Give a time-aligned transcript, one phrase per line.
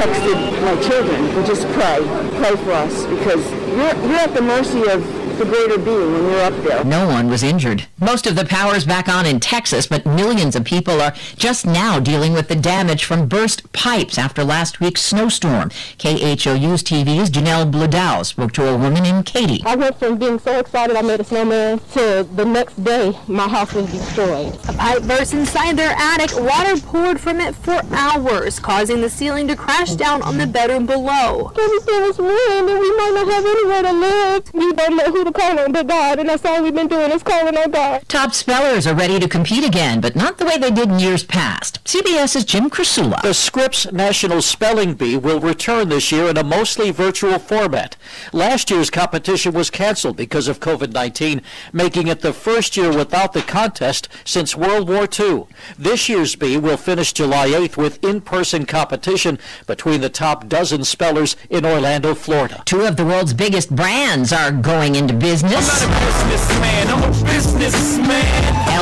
[0.00, 2.00] texted my children to just pray,
[2.38, 6.40] pray for us because you're, you're at the mercy of the greater being when you're
[6.42, 6.84] up there.
[6.84, 7.86] No one was injured.
[7.98, 11.64] Most of the power is back on in Texas, but millions of people are just
[11.64, 15.70] now dealing with the damage from burst pipes after last week's snowstorm.
[15.98, 19.62] KHOU's TV's Janelle Bludow spoke to a woman named Katie.
[19.64, 23.48] I went from being so excited I made a snowman to the next day my
[23.48, 24.54] house was destroyed.
[24.68, 26.38] A pipe burst inside their attic.
[26.38, 30.84] Water poured from it for hours, causing the ceiling to crash down on the bedroom
[30.84, 31.50] below.
[31.58, 34.54] Everything was ruined and we might not have anywhere to live.
[34.54, 37.10] We don't know who to call on but God, and that's all we've been doing
[37.10, 38.08] is calling on God.
[38.08, 41.24] Top spellers are ready to compete again, but not the way they did in years
[41.24, 41.82] past.
[41.84, 43.20] CBS's Jim Krasula.
[43.22, 47.96] The Scripps National Spelling Bee will return this year in a mostly virtual format.
[48.32, 53.42] Last year's competition was canceled because of COVID-19, making it the first year without the
[53.42, 55.46] contest since World War II.
[55.78, 61.36] This year's bee will finish July 8th with in-person competition between the top dozen spellers
[61.48, 62.62] in Orlando, Florida.
[62.64, 65.52] Two of the world's biggest brands are going into business.
[65.52, 68.40] businessman, I'm a businessman.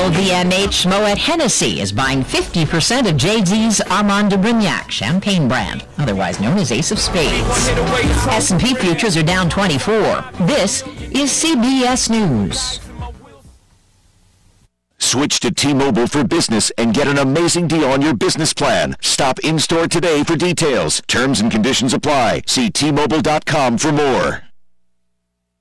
[0.08, 6.56] LVMH Moet Hennessy is buying 50% of Jay-Z's Armand de Brignac champagne brand, otherwise known
[6.58, 7.44] as Ace of Spades.
[8.28, 10.24] S&P futures are down 24.
[10.46, 12.80] This is CBS News.
[14.98, 18.96] Switch to T-Mobile for Business and get an amazing deal on your business plan.
[19.00, 21.02] Stop in-store today for details.
[21.08, 22.42] Terms and conditions apply.
[22.46, 24.47] See T-Mobile.com for more.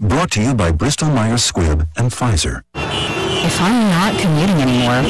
[0.00, 2.62] Brought to you by Bristol Myers Squibb and Pfizer.
[2.76, 5.02] If I'm not commuting anymore,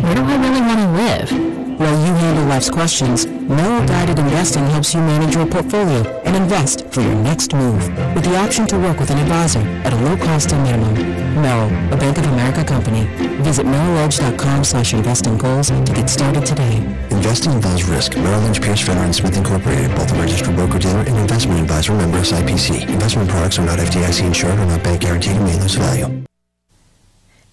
[0.00, 1.55] where do I really want to live?
[1.76, 6.88] While you handle life's questions, Merrill Guided Investing helps you manage your portfolio and invest
[6.88, 10.16] for your next move with the option to work with an advisor at a low
[10.16, 10.94] cost and minimum.
[11.42, 13.04] Merrill, a Bank of America company.
[13.42, 16.76] Visit merrilledge.com slash investing goals to get started today.
[17.10, 18.16] Investing involves risk.
[18.16, 22.20] Merrill Lynch, Pierce, Fenner, and Smith Incorporated, both a registered broker-dealer and investment advisor member
[22.20, 22.88] SIPC.
[22.88, 26.24] Investment products are not FDIC insured or not bank guaranteed and may lose value.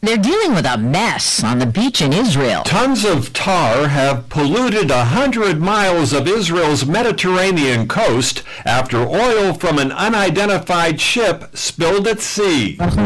[0.03, 2.63] They're dealing with a mess on the beach in Israel.
[2.63, 9.79] Tons of tar have polluted a hundred miles of Israel's Mediterranean coast after oil from
[9.79, 12.75] an unidentified ship spilled at sea.
[12.75, 12.97] This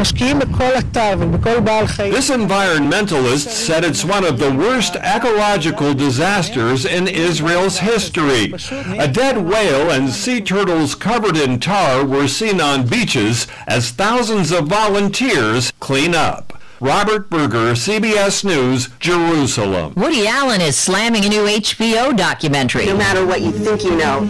[2.31, 8.55] environmentalist said it's one of the worst ecological disasters in Israel's history.
[8.97, 14.51] A dead whale and sea turtles covered in tar were seen on beaches as thousands
[14.51, 16.56] of volunteers clean up.
[16.79, 19.93] Robert Berger, CBS News, Jerusalem.
[19.95, 22.85] Woody Allen is slamming a new HBO documentary.
[22.85, 24.29] No matter what you think you know,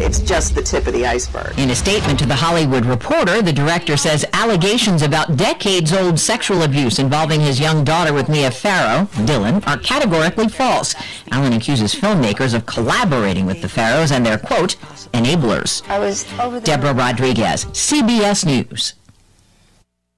[0.00, 1.58] it's just the tip of the iceberg.
[1.58, 6.98] In a statement to The Hollywood Reporter, the director says allegations about decades-old sexual abuse
[6.98, 10.94] involving his young daughter with Mia Farrow, Dylan, are categorically false.
[11.30, 14.76] Allen accuses filmmakers of collaborating with the Farrows and their, quote,
[15.12, 15.86] enablers.
[15.90, 16.76] I was over there.
[16.76, 18.94] Deborah Rodriguez, CBS News.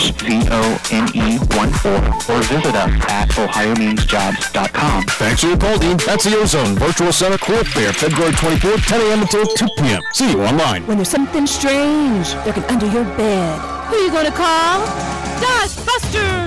[2.36, 5.04] or visit us at ohiomeansjobs.com.
[5.16, 5.96] Thanks for your call, Dean.
[6.04, 9.22] That's the OHZONE Virtual Center Career Fair, February 24th, 10 a.m.
[9.22, 10.02] until 2 p.m.
[10.14, 10.86] See you online.
[10.88, 14.88] When there's something strange lurking under your bed, who are you gonna call?
[15.40, 16.39] Dustbusters!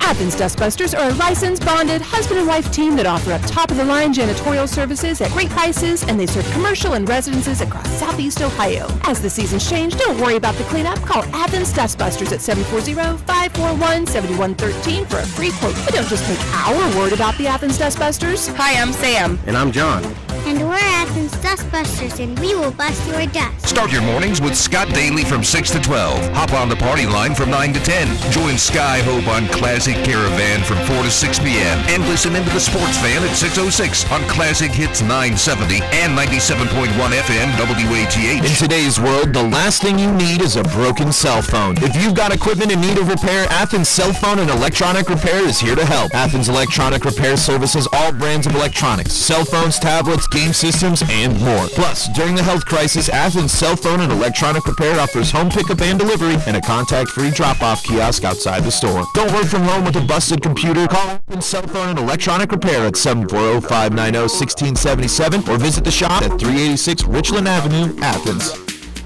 [0.00, 4.68] Athens Dustbusters are a licensed, bonded husband and wife team that offer up top-of-the-line janitorial
[4.68, 8.88] services at great prices, and they serve commercial and residences across southeast Ohio.
[9.04, 10.98] As the seasons change, don't worry about the cleanup.
[11.00, 15.76] Call Athens Dustbusters at 740-541-7113 for a free quote.
[15.84, 18.54] But don't just take our word about the Athens Dustbusters.
[18.56, 19.38] Hi, I'm Sam.
[19.46, 20.04] And I'm John.
[20.46, 23.68] And we're Athens Dustbusters, and we will bust your dust.
[23.68, 26.32] Start your mornings with Scott Daly from 6 to 12.
[26.32, 28.32] Hop on the party line from 9 to 10.
[28.32, 31.78] Join Sky Hope on Classic Take caravan from 4 to 6 p.m.
[31.88, 37.48] And listen into the Sports Fan at 606 on Classic Hits 970 and 97.1 FM
[37.56, 38.44] WATH.
[38.44, 41.74] In today's world, the last thing you need is a broken cell phone.
[41.78, 45.58] If you've got equipment in need of repair, Athens Cell Phone and Electronic Repair is
[45.58, 46.14] here to help.
[46.14, 51.66] Athens Electronic Repair services all brands of electronics, cell phones, tablets, game systems, and more.
[51.68, 55.98] Plus, during the health crisis, Athens Cell Phone and Electronic Repair offers home pickup and
[55.98, 59.06] delivery and a contact-free drop-off kiosk outside the store.
[59.14, 60.86] Don't work from home with a busted computer.
[60.86, 67.04] Call Athens Cell Phone and Electronic Repair at 740-590-1677 or visit the shop at 386
[67.04, 68.54] Richland Avenue, Athens.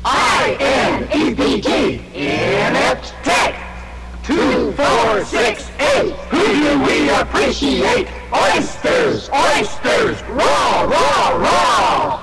[0.04, 3.54] I-N-E-P-T, Inept Tech.
[4.24, 6.12] Two, four, six, eight.
[6.30, 8.08] Who do we appreciate?
[8.32, 12.20] Oysters, oysters, raw, raw, raw.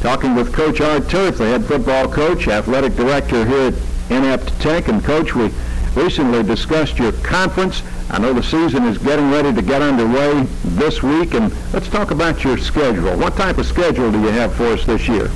[0.00, 3.74] Talking with Coach Art Turf, the head football coach, athletic director here at
[4.10, 4.88] Inept Tech.
[4.88, 5.50] And Coach, we
[5.94, 7.82] recently discussed your conference.
[8.10, 11.34] I know the season is getting ready to get underway this week.
[11.34, 13.16] And let's talk about your schedule.
[13.16, 15.30] What type of schedule do you have for us this year?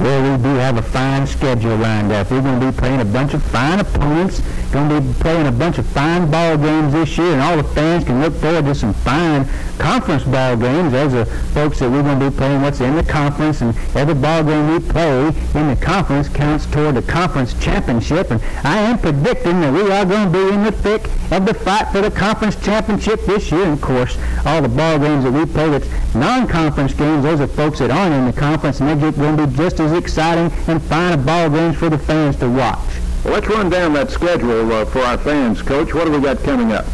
[0.00, 2.30] Well, we do have a fine schedule lined up.
[2.30, 4.42] We're going to be playing a bunch of fine opponents.
[4.72, 7.64] Going to be playing a bunch of fine ball games this year, and all the
[7.74, 9.46] fans can look forward to some fine
[9.78, 10.92] conference ball games.
[10.92, 14.14] Those are folks that we're going to be playing what's in the conference, and every
[14.14, 18.30] ball game we play in the conference counts toward the conference championship.
[18.30, 21.52] And I am predicting that we are going to be in the thick of the
[21.52, 23.64] fight for the conference championship this year.
[23.64, 24.16] And of course,
[24.46, 28.14] all the ball games that we play that's non-conference games, those are folks that aren't
[28.14, 31.76] in the conference, and they're going to be just as exciting and fine ball games
[31.76, 32.78] for the fans to watch.
[33.24, 35.94] Well, let's run down that schedule uh, for our fans, Coach.
[35.94, 36.86] What do we got coming up?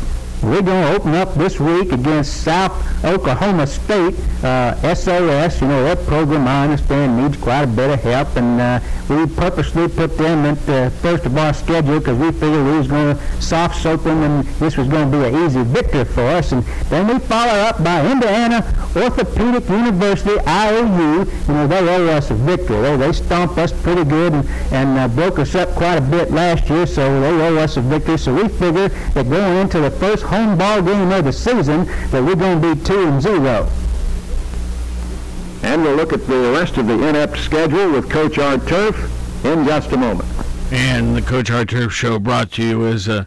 [0.43, 2.73] We're going to open up this week against South
[3.05, 5.61] Oklahoma State, uh, SOS.
[5.61, 9.27] You know, that program, I understand, needs quite a bit of help, and uh, we
[9.27, 13.17] purposely put them at the first of our schedule because we figured we was going
[13.17, 16.53] to soft soap them, and this was going to be an easy victory for us.
[16.53, 18.63] And then we follow up by Indiana
[18.95, 21.29] Orthopedic University, IOU.
[21.49, 22.81] You know, they owe us a victory.
[22.81, 26.31] They, they stomped us pretty good and, and uh, broke us up quite a bit
[26.31, 28.19] last year, so they owe us a victory.
[28.19, 32.23] So we figure that going into the first home ball game of the season that
[32.23, 33.67] we're going to be 2 and 0.
[35.63, 38.97] And we'll look at the rest of the inept schedule with Coach Art Turf
[39.45, 40.29] in just a moment.
[40.71, 43.27] And the Coach Art Turf Show brought to you is a,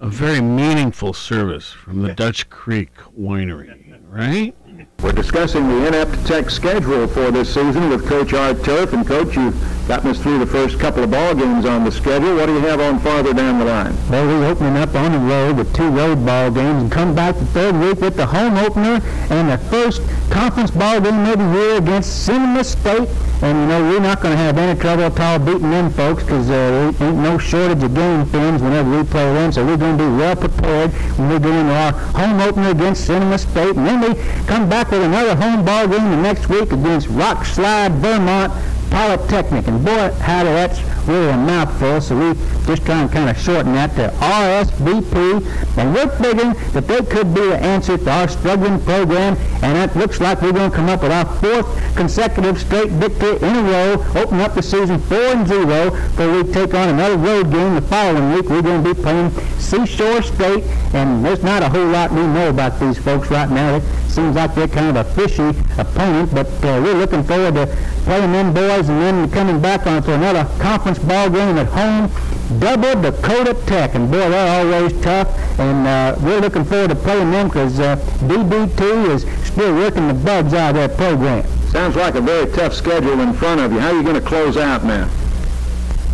[0.00, 4.54] a very meaningful service from the Dutch Creek Winery, right?
[5.02, 8.92] We're discussing the inept tech schedule for this season with Coach Art Turf.
[8.92, 9.56] And Coach, you've
[9.88, 12.36] gotten us through the first couple of ball games on the schedule.
[12.36, 13.94] What do you have on farther down the line?
[14.08, 17.34] Well, we're opening up on the road with two road ball games and come back
[17.36, 21.58] the third week with the home opener and the first conference ball game of the
[21.58, 23.08] year against Cinema State.
[23.42, 26.22] And, you know, we're not going to have any trouble at all beating them folks
[26.22, 29.50] because uh, there ain't no shortage of game films whenever we play them.
[29.50, 33.06] So we're going to be well prepared when we get into our home opener against
[33.06, 33.76] Cinema State.
[33.76, 34.14] And then we
[34.46, 38.52] come back with another home ball game the next week against Rock Slide, Vermont.
[38.90, 39.68] Polytechnic.
[39.68, 42.34] And boy, howdy, that's really a mouthful, so we
[42.66, 45.76] just try and kind of shorten that to RSVP.
[45.76, 49.96] And we're figuring that they could be the answer to our struggling program, and it
[49.96, 51.66] looks like we're going to come up with our fourth
[51.96, 56.52] consecutive straight victory in a row, open up the season 4 and 0, before we
[56.52, 58.48] take on another road game the following week.
[58.48, 60.64] We're going to be playing Seashore State,
[60.94, 63.76] and there's not a whole lot we know about these folks right now.
[63.76, 67.66] It seems like they're kind of a fishy opponent, but uh, we're looking forward to
[68.04, 72.10] playing them boys and then coming back on to another conference ball game at home.
[72.58, 75.28] Double Dakota Tech, and boy, they're always tough,
[75.58, 80.14] and uh, we're looking forward to playing them because uh, DB2 is still working the
[80.14, 81.46] bugs out of their program.
[81.68, 83.78] Sounds like a very tough schedule in front of you.
[83.78, 85.08] How are you going to close out now?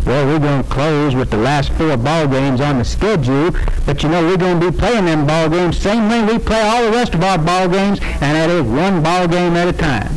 [0.05, 3.51] Well, we're going to close with the last four ball games on the schedule,
[3.85, 6.61] but you know we're going to be playing them ball games same way we play
[6.61, 9.73] all the rest of our ball games, and that is one ball game at a
[9.73, 10.13] time.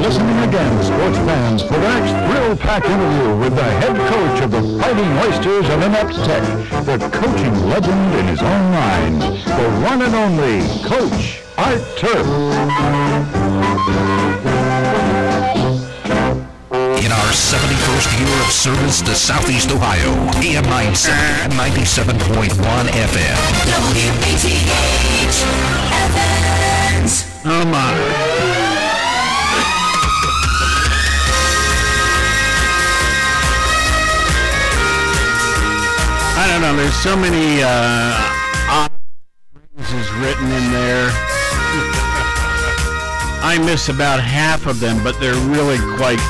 [0.00, 4.62] Listening again, sports fans, for the next thrill-packed interview with the head coach of the
[4.80, 6.42] Fighting Oysters of Inept Tech,
[6.86, 12.26] the coaching legend in his own mind, the one and only Coach Art Turf.
[17.04, 23.36] In our 71st year of service to Southeast Ohio, AM 970 97.1 FM.
[24.32, 25.44] WATH
[25.92, 27.24] Athens.
[27.44, 28.53] Oh my.
[36.54, 36.76] I don't know.
[36.78, 38.14] There's so many uh,
[40.22, 41.10] written in there.
[43.42, 46.22] I miss about half of them, but they're really quite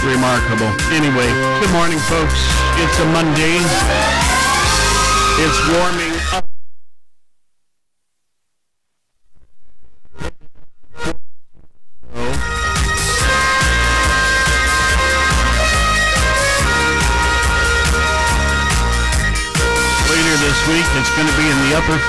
[0.00, 0.72] remarkable.
[0.96, 1.28] Anyway,
[1.60, 2.40] good morning, folks.
[2.80, 3.60] It's a Monday.
[5.36, 6.03] It's warming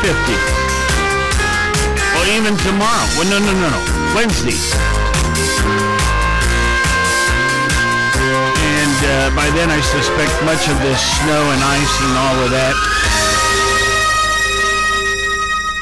[0.02, 0.16] 50.
[2.18, 3.06] Or even tomorrow.
[3.16, 3.82] Well, no, no, no, no.
[4.16, 4.58] Wednesday.
[8.86, 12.52] And uh, by then I suspect much of this snow and ice and all of
[12.52, 12.76] that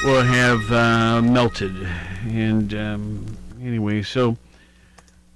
[0.03, 1.75] will have uh, melted.
[2.27, 3.25] And um,
[3.61, 4.37] anyway, so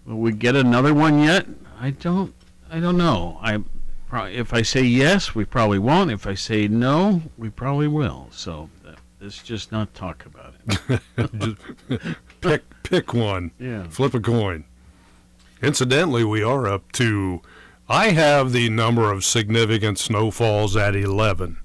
[0.05, 1.45] will we get another one yet?
[1.79, 2.33] I don't.
[2.69, 3.39] I don't know.
[3.41, 3.63] I
[4.13, 6.11] if I say yes, we probably won't.
[6.11, 8.27] If I say no, we probably will.
[8.31, 12.01] So uh, let's just not talk about it.
[12.41, 13.51] pick pick one.
[13.59, 13.83] Yeah.
[13.89, 14.65] Flip a coin.
[15.61, 17.41] Incidentally, we are up to.
[17.89, 21.57] I have the number of significant snowfalls at eleven.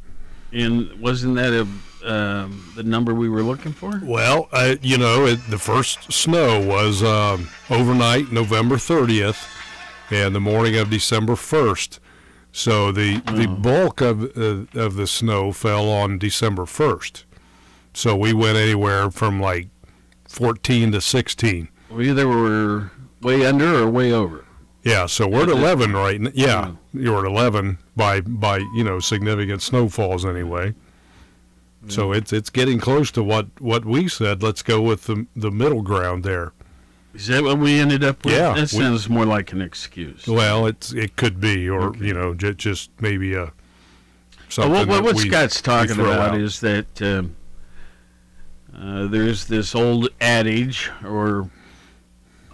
[0.53, 1.67] And wasn't that a
[2.05, 4.01] um, the number we were looking for?
[4.03, 9.49] Well, uh, you know, it, the first snow was um, overnight, November 30th,
[10.11, 11.99] and the morning of December 1st.
[12.53, 17.25] So the the bulk of uh, of the snow fell on December 1st.
[17.95, 19.69] So we went anywhere from like
[20.29, 21.69] 14 to 16.
[21.91, 22.91] We either were
[23.21, 24.45] way under or way over.
[24.83, 26.31] Yeah, so we're at 11 right now.
[26.35, 30.75] Yeah, you're at 11 by by you know significant snowfalls anyway.
[31.89, 34.43] So it's it's getting close to what what we said.
[34.43, 36.53] Let's go with the the middle ground there.
[37.15, 38.35] Is that what we ended up with?
[38.35, 40.27] Yeah, That we- sounds more like an excuse.
[40.27, 43.51] Well, it's it could be, or you know, j- just maybe a Well,
[44.49, 44.73] something.
[44.73, 46.41] what, what, that what we- Scott's talking about out.
[46.41, 47.37] is that um,
[48.75, 51.51] uh, there's this old adage, or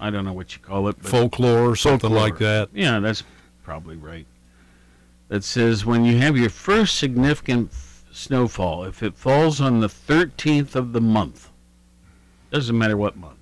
[0.00, 2.70] I don't know what you call it, but folklore or something like that.
[2.72, 3.22] Yeah, that's
[3.62, 4.26] probably right.
[5.28, 9.88] That says when you have your first significant f- snowfall, if it falls on the
[9.88, 11.50] 13th of the month,
[12.50, 13.37] doesn't matter what month,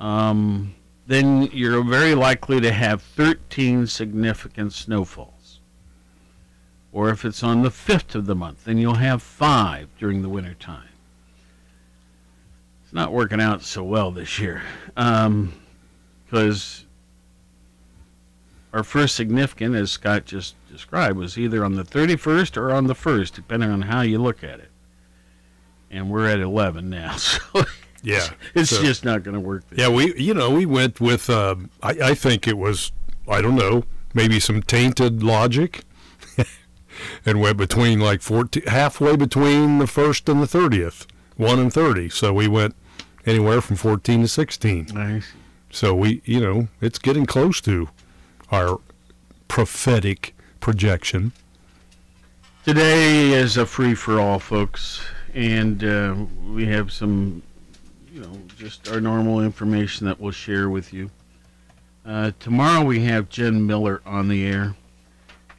[0.00, 0.74] um,
[1.06, 5.60] then you're very likely to have 13 significant snowfalls.
[6.92, 10.28] Or if it's on the 5th of the month, then you'll have five during the
[10.28, 10.88] winter time.
[12.82, 14.62] It's not working out so well this year.
[14.94, 16.86] Because
[18.72, 22.94] our first significant, as Scott just described, was either on the 31st or on the
[22.94, 24.70] 1st, depending on how you look at it.
[25.90, 27.40] And we're at 11 now, so
[28.02, 29.64] Yeah, it's so- just not going to work.
[29.74, 32.92] Yeah, we you know we went with uh, I I think it was
[33.28, 35.82] I don't know maybe some tainted logic,
[37.26, 42.08] and went between like 14, halfway between the first and the thirtieth, one and thirty.
[42.08, 42.74] So we went
[43.26, 44.86] anywhere from fourteen to sixteen.
[44.92, 45.32] Nice.
[45.70, 47.88] So we you know it's getting close to
[48.50, 48.80] our
[49.48, 51.32] prophetic projection.
[52.64, 55.00] Today is a free for all, folks,
[55.34, 56.14] and uh,
[56.44, 57.42] we have some,
[58.60, 61.10] just our normal information that we'll share with you.
[62.04, 64.74] Uh, tomorrow we have Jen Miller on the air.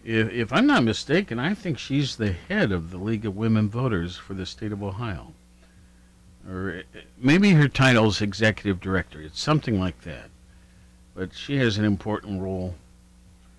[0.06, 3.70] If, if I'm not mistaken, I think she's the head of the League of Women
[3.70, 5.34] Voters for the state of Ohio.
[6.48, 9.20] Or uh, maybe her title's executive director.
[9.20, 10.30] It's something like that.
[11.16, 12.76] But she has an important role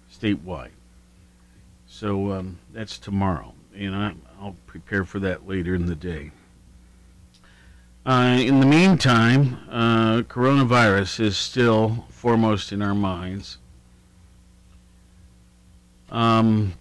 [0.09, 0.71] statewide.
[1.89, 3.55] So um, that's tomorrow.
[3.75, 6.31] And I, I'll prepare for that later in the day.
[8.05, 13.59] Uh, in the meantime, uh, coronavirus is still foremost in our minds.
[16.11, 16.73] Um,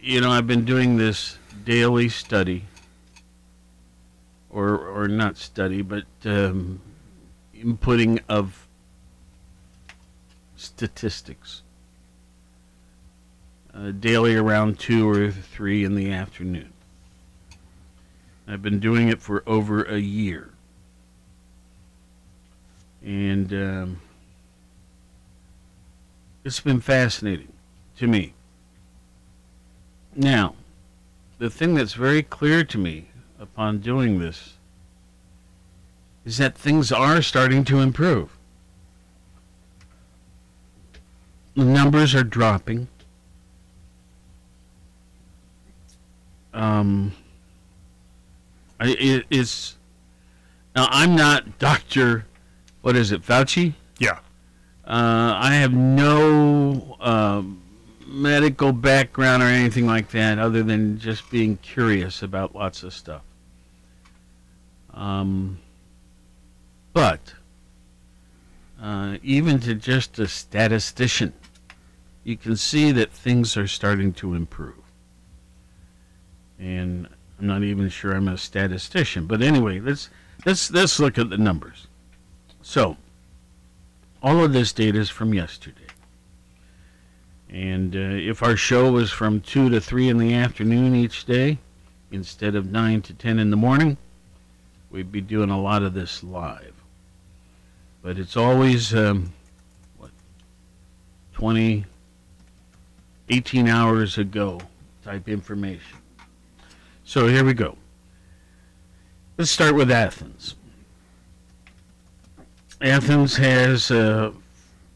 [0.00, 2.66] you know, I've been doing this daily study,
[4.48, 6.80] or or not study, but um,
[7.52, 8.68] inputting of
[10.54, 11.62] statistics
[13.74, 16.71] uh, daily around two or three in the afternoon.
[18.46, 20.50] I've been doing it for over a year.
[23.02, 24.00] And um,
[26.44, 27.52] it's been fascinating
[27.98, 28.34] to me.
[30.14, 30.54] Now,
[31.38, 33.08] the thing that's very clear to me
[33.40, 34.54] upon doing this
[36.24, 38.36] is that things are starting to improve.
[41.56, 42.88] The numbers are dropping.
[46.54, 47.12] Um,
[48.88, 49.76] it, it's
[50.74, 52.26] now I'm not Doctor.
[52.82, 53.74] What is it, Fauci?
[53.98, 54.18] Yeah.
[54.84, 57.42] Uh, I have no uh,
[58.06, 63.22] medical background or anything like that, other than just being curious about lots of stuff.
[64.92, 65.60] Um,
[66.92, 67.34] but
[68.82, 71.32] uh, even to just a statistician,
[72.24, 74.74] you can see that things are starting to improve.
[76.58, 77.08] And
[77.42, 80.10] I'm not even sure I'm a statistician, but anyway, let's
[80.46, 81.88] let's let's look at the numbers.
[82.62, 82.96] So,
[84.22, 85.80] all of this data is from yesterday.
[87.50, 91.58] And uh, if our show was from 2 to 3 in the afternoon each day,
[92.12, 93.96] instead of 9 to 10 in the morning,
[94.90, 96.74] we'd be doing a lot of this live.
[98.02, 99.32] But it's always, um,
[99.98, 100.12] what,
[101.34, 101.84] 20,
[103.28, 104.60] 18 hours ago
[105.04, 105.98] type information.
[107.12, 107.76] So here we go.
[109.36, 110.54] Let's start with Athens.
[112.80, 114.32] Athens has uh,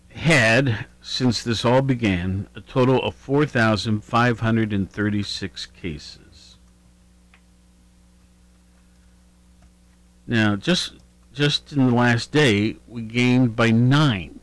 [0.08, 6.56] had, since this all began, a total of 4,536 cases.
[10.26, 10.94] Now, just
[11.34, 14.40] just in the last day, we gained by nine.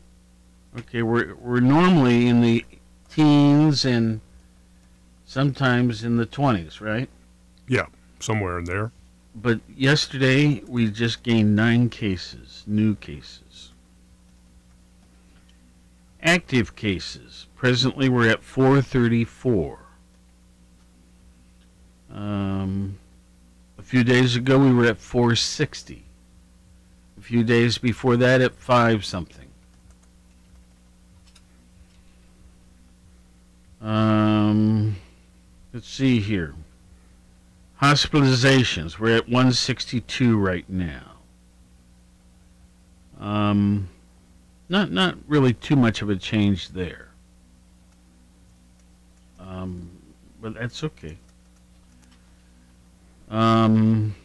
[0.77, 2.63] Okay, we're we're normally in the
[3.09, 4.21] teens and
[5.25, 7.09] sometimes in the 20s, right?
[7.67, 7.85] Yeah,
[8.19, 8.91] somewhere in there.
[9.35, 13.71] But yesterday we just gained nine cases, new cases.
[16.21, 17.47] Active cases.
[17.55, 19.79] Presently we're at 434.
[22.11, 22.99] Um,
[23.77, 26.05] a few days ago we were at 460.
[27.17, 29.47] A few days before that at 5 something.
[33.81, 34.95] Um,
[35.73, 36.53] let's see here.
[37.83, 41.17] Hospitalizations, we're at 162 right now.
[43.19, 43.89] Um,
[44.69, 47.09] not not really too much of a change there.
[49.37, 49.89] Um,
[50.41, 51.17] but that's okay.
[53.29, 54.15] Um,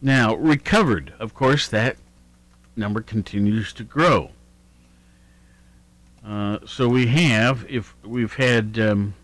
[0.00, 1.96] now recovered, of course, that
[2.76, 4.30] number continues to grow.
[6.24, 9.14] Uh, so we have, if we've had um,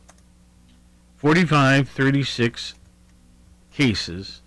[1.19, 2.75] 45, 36
[3.79, 4.43] cases,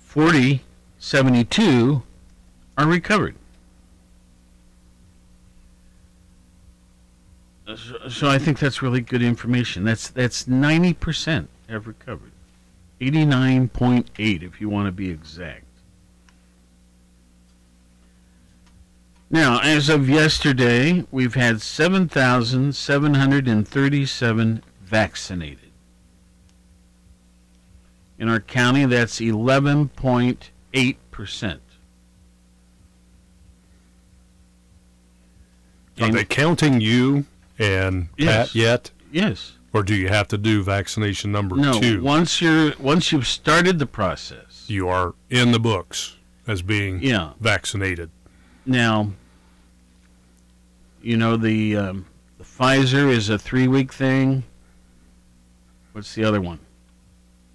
[0.00, 0.60] 40,
[0.98, 2.02] 72
[2.76, 3.36] are recovered.
[7.64, 9.84] So, so I think that's really good information.
[9.84, 12.32] That's that's 90% have recovered.
[13.00, 15.62] 89.8 if you want to be exact.
[19.30, 25.71] Now, as of yesterday, we've had 7,737 vaccinated.
[28.22, 31.58] In our county, that's 11.8%.
[36.00, 37.26] Are they counting you
[37.58, 38.50] and Yes.
[38.50, 38.90] Pat yet?
[39.10, 39.54] Yes.
[39.72, 42.00] Or do you have to do vaccination number No, two?
[42.00, 46.14] once you're once you've started the process, You are in the books
[46.46, 47.32] as being Yeah.
[47.40, 48.08] vaccinated.
[48.64, 49.10] Now,
[51.02, 52.06] you know the um,
[52.38, 54.44] the Pfizer is a three week thing.
[55.90, 56.60] What's the other one?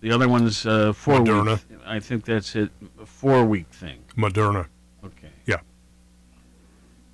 [0.02, 1.54] The other one's uh, four Moderna.
[1.70, 1.80] week.
[1.86, 2.70] I think that's it.
[3.02, 4.00] A four week thing.
[4.16, 4.68] Moderna.
[5.04, 5.30] Okay.
[5.46, 5.58] Yeah.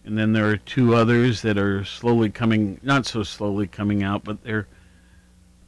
[0.06, 4.24] and then there are two others that are slowly coming, not so slowly coming out,
[4.24, 4.68] but they're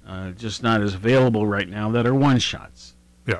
[0.07, 1.89] uh, just not as available right now.
[1.91, 2.95] That are one shots.
[3.27, 3.39] Yeah.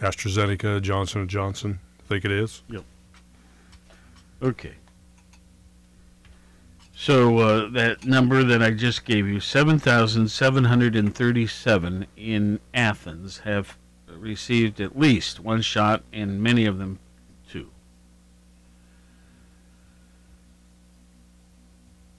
[0.00, 1.78] AstraZeneca, Johnson and Johnson.
[2.00, 2.62] I think it is.
[2.70, 2.84] Yep.
[4.42, 4.74] Okay.
[6.98, 13.76] So uh, that number that I just gave you, 7,737 in Athens, have
[14.08, 16.98] received at least one shot, and many of them
[17.50, 17.68] two.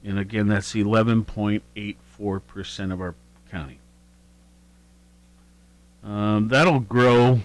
[0.04, 3.16] And again, that's 11.84% of our
[3.50, 3.80] county.
[6.04, 7.42] Um, that'll grow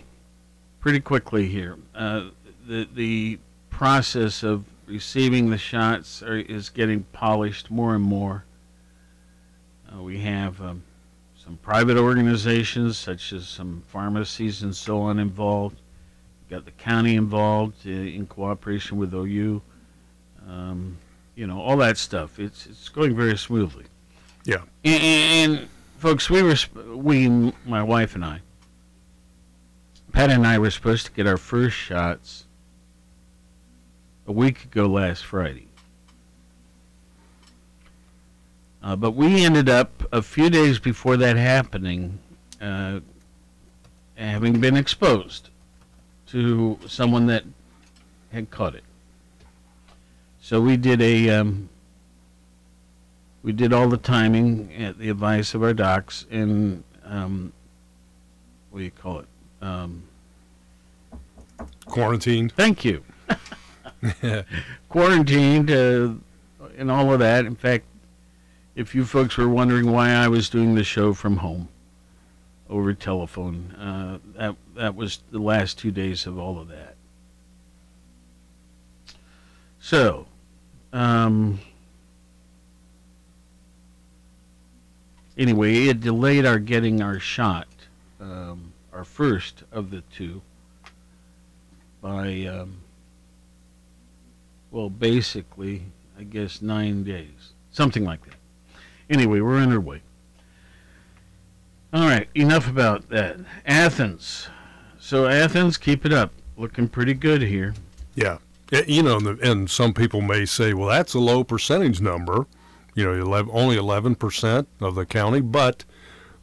[0.81, 1.79] pretty quickly here.
[1.95, 2.25] Uh,
[2.67, 3.39] the the
[3.71, 8.45] process of receiving the shots are, is getting polished more and more.
[9.93, 10.83] Uh, we have um,
[11.37, 15.81] some private organizations, such as some pharmacies and so on, involved.
[16.43, 19.63] We've got the county involved uh, in cooperation with OU.
[20.49, 20.99] Um,
[21.35, 22.39] you know, all that stuff.
[22.39, 23.87] It's it's going very smoothly.
[24.45, 24.63] Yeah.
[24.85, 25.69] And, and
[25.99, 27.29] folks, we were sp- we,
[27.65, 28.41] my wife and I,
[30.13, 32.47] Pat and I were supposed to get our first shots
[34.27, 35.69] a week ago last Friday.
[38.83, 42.19] Uh, but we ended up a few days before that happening,
[42.61, 43.01] uh,
[44.17, 45.51] having been exposed
[46.27, 47.45] to someone that
[48.33, 48.85] had caught it.
[50.41, 51.69] So we did a um,
[53.43, 57.53] we did all the timing at the advice of our docs and um,
[58.71, 59.27] what do you call it?
[59.61, 60.03] Um,
[61.87, 62.53] Quarantined.
[62.53, 63.05] Thank you.
[64.89, 66.13] Quarantined uh,
[66.77, 67.47] and all of that.
[67.47, 67.85] In fact,
[68.75, 71.69] if you folks were wondering why I was doing the show from home
[72.69, 76.97] over telephone, uh, that that was the last two days of all of that.
[79.79, 80.27] So,
[80.93, 81.61] um,
[85.37, 87.67] anyway, it delayed our getting our shot,
[88.21, 90.41] um, our first of the two,
[92.01, 92.82] by, um,
[94.73, 95.83] well, basically,
[96.19, 98.35] I guess nine days, something like that.
[99.09, 100.03] Anyway, we're on our way.
[101.93, 103.37] All right, enough about that.
[103.67, 104.49] Athens.
[104.99, 106.33] So Athens, keep it up.
[106.57, 107.75] Looking pretty good here.
[108.15, 108.39] Yeah.
[108.87, 112.47] You know, and, the, and some people may say, well, that's a low percentage number,
[112.95, 115.43] you know, 11, only 11% of the county.
[115.43, 115.85] But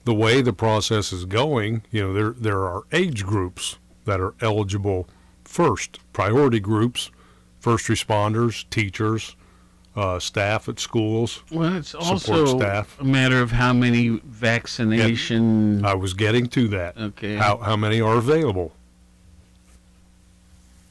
[0.04, 4.36] the way the process is going, you know, there, there are age groups that are
[4.42, 5.10] eligible
[5.44, 7.10] first, priority groups,
[7.70, 9.36] first responders, teachers,
[9.96, 11.44] uh, staff at schools.
[11.52, 13.00] Well, it's also staff.
[13.00, 15.86] a matter of how many vaccination.
[15.86, 16.98] I was getting to that.
[16.98, 17.36] Okay.
[17.36, 18.74] How, how many are available?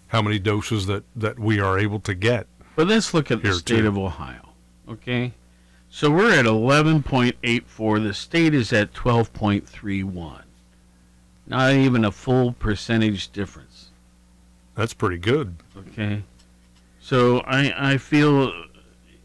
[0.08, 2.46] How many doses that, that we are able to get?
[2.76, 3.88] But let's look at the state too.
[3.88, 4.50] of Ohio.
[4.88, 5.32] Okay.
[5.90, 8.02] So we're at 11.84.
[8.02, 10.42] The state is at 12.31.
[11.46, 13.90] Not even a full percentage difference.
[14.76, 15.56] That's pretty good.
[15.76, 16.22] Okay.
[17.08, 18.52] So I, I feel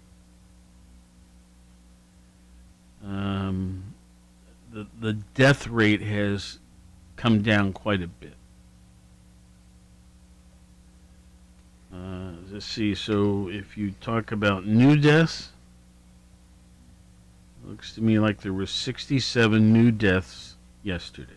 [3.07, 3.95] um,
[4.73, 6.59] the the death rate has
[7.17, 8.35] come down quite a bit.
[11.93, 12.95] Uh, let's see.
[12.95, 15.51] So if you talk about new deaths,
[17.65, 21.33] looks to me like there were 67 new deaths yesterday.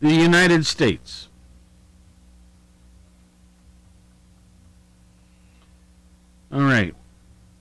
[0.00, 1.28] The United States.
[6.52, 6.94] All right.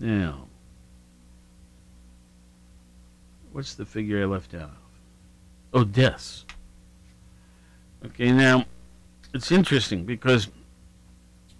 [0.00, 0.48] Now,
[3.52, 4.72] what's the figure I left out?
[5.74, 6.46] Oh, deaths.
[8.06, 8.64] Okay, now
[9.34, 10.48] it's interesting because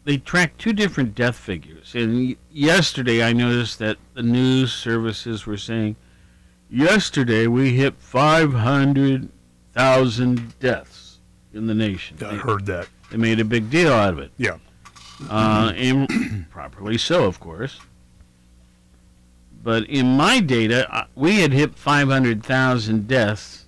[0.05, 1.94] they track two different death figures.
[1.94, 5.96] And yesterday I noticed that the news services were saying,
[6.70, 11.18] yesterday we hit 500,000 deaths
[11.53, 12.16] in the nation.
[12.24, 12.88] I heard that.
[13.11, 14.31] They made a big deal out of it.
[14.38, 14.57] Yeah.
[15.29, 17.79] Uh, and properly so, of course.
[19.62, 23.66] But in my data, we had hit 500,000 deaths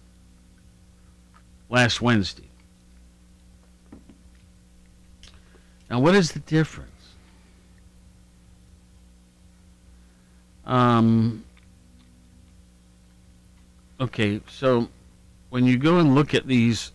[1.68, 2.48] last Wednesday.
[5.90, 6.88] Now, what is the difference?
[10.64, 11.44] Um,
[14.00, 14.88] okay, so
[15.50, 16.92] when you go and look at these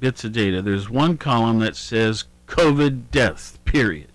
[0.00, 4.08] bits of data, there's one column that says COVID deaths, period.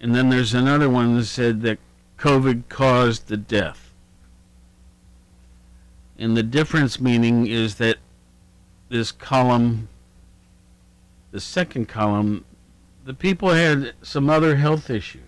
[0.00, 1.78] And then there's another one that said that
[2.18, 3.92] COVID caused the death.
[6.18, 7.98] And the difference meaning is that
[8.88, 9.88] this column,
[11.30, 12.44] the second column,
[13.04, 15.22] the people had some other health issues.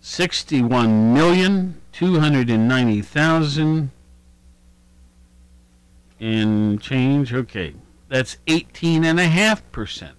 [0.00, 3.90] 61 million 290,000
[6.18, 7.32] and change.
[7.32, 7.74] Okay,
[8.08, 10.16] that's 18 and a half percent.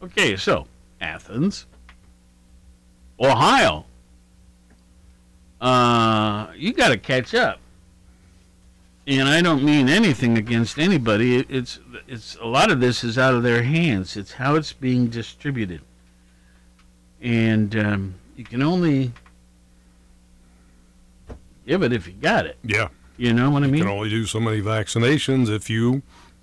[0.00, 0.68] Okay, so
[1.00, 1.66] Athens,
[3.18, 3.86] Ohio,
[5.60, 7.58] uh, you got to catch up.
[9.06, 11.36] And I don't mean anything against anybody.
[11.36, 14.16] It, it's it's a lot of this is out of their hands.
[14.16, 15.82] It's how it's being distributed,
[17.20, 19.12] and um, you can only
[21.66, 22.56] give it if you got it.
[22.62, 22.88] Yeah.
[23.16, 23.76] You know what I mean.
[23.76, 26.02] You can only do so many vaccinations if you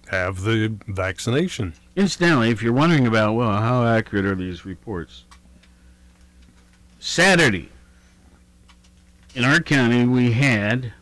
[0.10, 1.74] have the vaccination.
[1.96, 5.26] Incidentally, if you're wondering about, well, how accurate are these reports?
[7.00, 7.70] Saturday,
[9.34, 10.94] in our county, we had.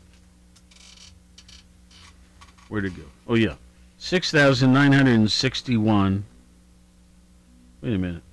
[2.70, 3.04] Where'd it go?
[3.28, 3.56] Oh, yeah.
[3.98, 6.24] 6,961.
[7.82, 8.24] Wait a minute.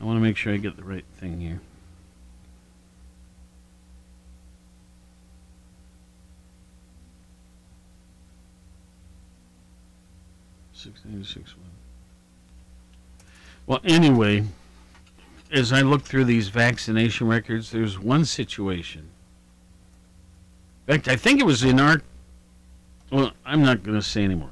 [0.00, 1.60] I want to make sure I get the right thing here.
[10.72, 11.54] Six nine six.
[13.66, 14.44] Well, anyway,
[15.50, 19.08] as I look through these vaccination records, there's one situation.
[20.86, 22.02] In fact, I think it was in our.
[23.10, 24.50] Well, I'm not going to say anymore.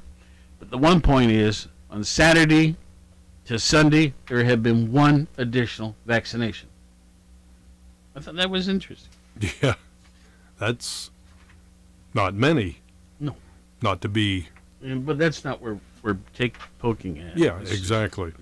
[0.59, 2.75] But the one point is on Saturday
[3.45, 6.69] to Sunday, there had been one additional vaccination.
[8.15, 9.11] I thought that was interesting.
[9.61, 9.73] Yeah.
[10.59, 11.09] That's
[12.13, 12.77] not many.
[13.19, 13.35] No.
[13.81, 14.47] Not to be.
[14.81, 17.35] And- But that's not where we're take poking at.
[17.37, 18.33] Yeah, It's- exactly.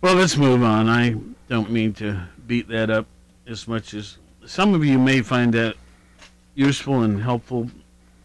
[0.00, 0.88] Well, let's move on.
[0.88, 1.14] I
[1.48, 3.06] don't mean to beat that up
[3.46, 5.76] as much as some of you may find that
[6.54, 7.70] useful and helpful.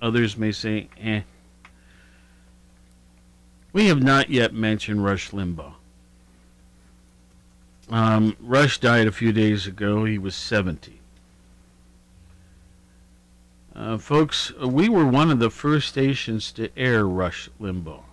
[0.01, 1.21] Others may say, eh.
[3.71, 5.73] We have not yet mentioned Rush Limbaugh.
[7.89, 10.05] Um, Rush died a few days ago.
[10.05, 10.99] He was 70.
[13.75, 18.03] Uh, folks, we were one of the first stations to air Rush Limbaugh.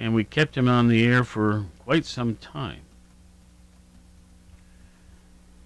[0.00, 2.80] and we kept him on the air for quite some time.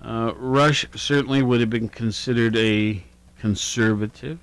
[0.05, 3.03] Uh, Rush certainly would have been considered a
[3.39, 4.39] conservative.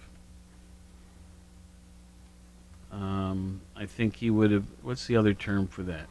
[2.92, 4.66] Um, I think he would have.
[4.82, 6.08] What's the other term for that?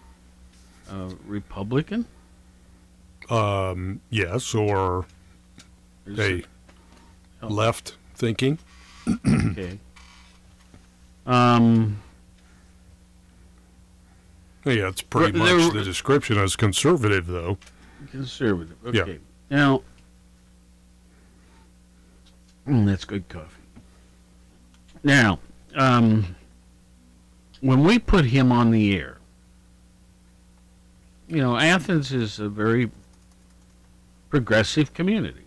[0.90, 2.06] Uh, Republican?
[3.28, 5.06] Um, yes, or
[6.04, 6.44] There's
[7.42, 8.58] a left thinking.
[9.26, 9.78] okay.
[11.26, 11.98] Um,
[14.64, 17.58] Yeah, it's pretty much the description as conservative, though.
[18.10, 18.76] conservative.
[18.92, 19.04] Yeah.
[19.50, 19.82] Now,
[22.70, 23.62] Mm, that's good coffee.
[25.02, 25.40] Now,
[25.74, 26.36] um,
[27.60, 29.18] when we put him on the air,
[31.26, 32.90] you know, Athens is a very
[34.28, 35.44] progressive community.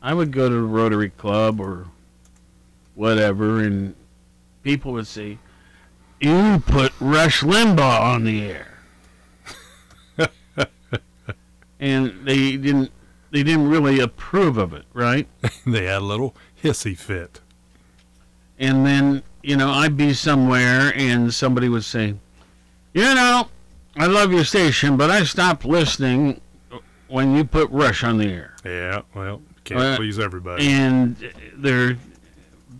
[0.00, 1.86] I would go to the Rotary Club or
[2.94, 3.96] whatever, and
[4.62, 5.38] people would say,
[6.20, 8.67] "You put Rush Limbaugh on the air,"
[11.80, 12.90] and they didn't.
[13.30, 15.28] They didn't really approve of it, right?
[15.66, 17.40] they had a little hissy fit.
[18.58, 22.14] And then, you know, I'd be somewhere and somebody would say,
[22.94, 23.48] You know,
[23.96, 26.40] I love your station, but I stopped listening
[27.08, 28.54] when you put Rush on the air.
[28.64, 30.66] Yeah, well, can't Uh, please everybody.
[30.66, 31.16] And
[31.54, 31.98] there,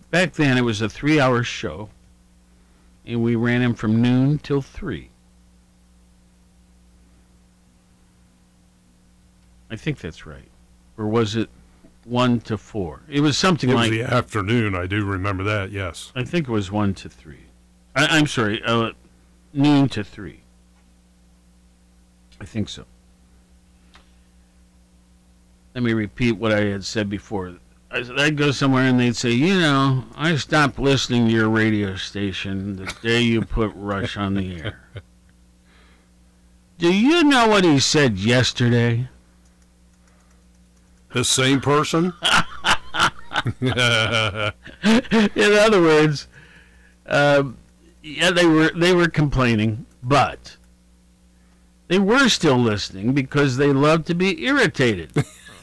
[0.09, 1.89] back then it was a three hour show,
[3.05, 5.09] and we ran him from noon till three.
[9.69, 10.49] I think that's right.
[10.97, 11.49] Or was it
[12.05, 13.01] one to four?
[13.07, 14.75] It was something it was like the afternoon.
[14.75, 15.71] I do remember that.
[15.71, 16.11] Yes.
[16.15, 17.45] I think it was one to three.
[17.95, 18.91] I, I'm sorry, uh,
[19.53, 20.41] noon to three.
[22.41, 22.85] I think so.
[25.75, 27.55] Let me repeat what I had said before.
[27.91, 31.95] I, I'd go somewhere and they'd say, you know, I stopped listening to your radio
[31.95, 34.79] station the day you put Rush on the air.
[36.77, 39.09] Do you know what he said yesterday?
[41.11, 42.13] The same person.
[43.61, 43.73] In
[45.53, 46.27] other words,
[47.07, 47.57] um,
[48.03, 50.57] yeah, they were they were complaining, but
[51.87, 55.11] they were still listening because they love to be irritated.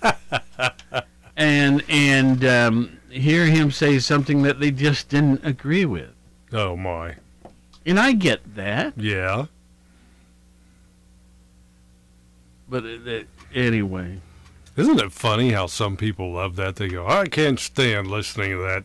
[1.36, 6.10] and and um, hear him say something that they just didn't agree with.
[6.52, 7.16] Oh my.
[7.84, 9.46] And I get that, Yeah.
[12.68, 14.20] but it, it- anyway,
[14.76, 16.76] Isn't it funny how some people love that?
[16.76, 18.84] They go, I can't stand listening to that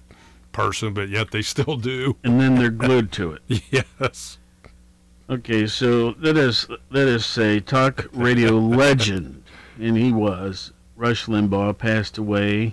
[0.54, 2.16] person, but yet they still do.
[2.24, 3.62] and then they're glued to it.
[3.72, 4.38] Yes.
[5.30, 9.44] Okay, so let us let us say talk radio legend,
[9.80, 12.64] and he was Rush Limbaugh passed away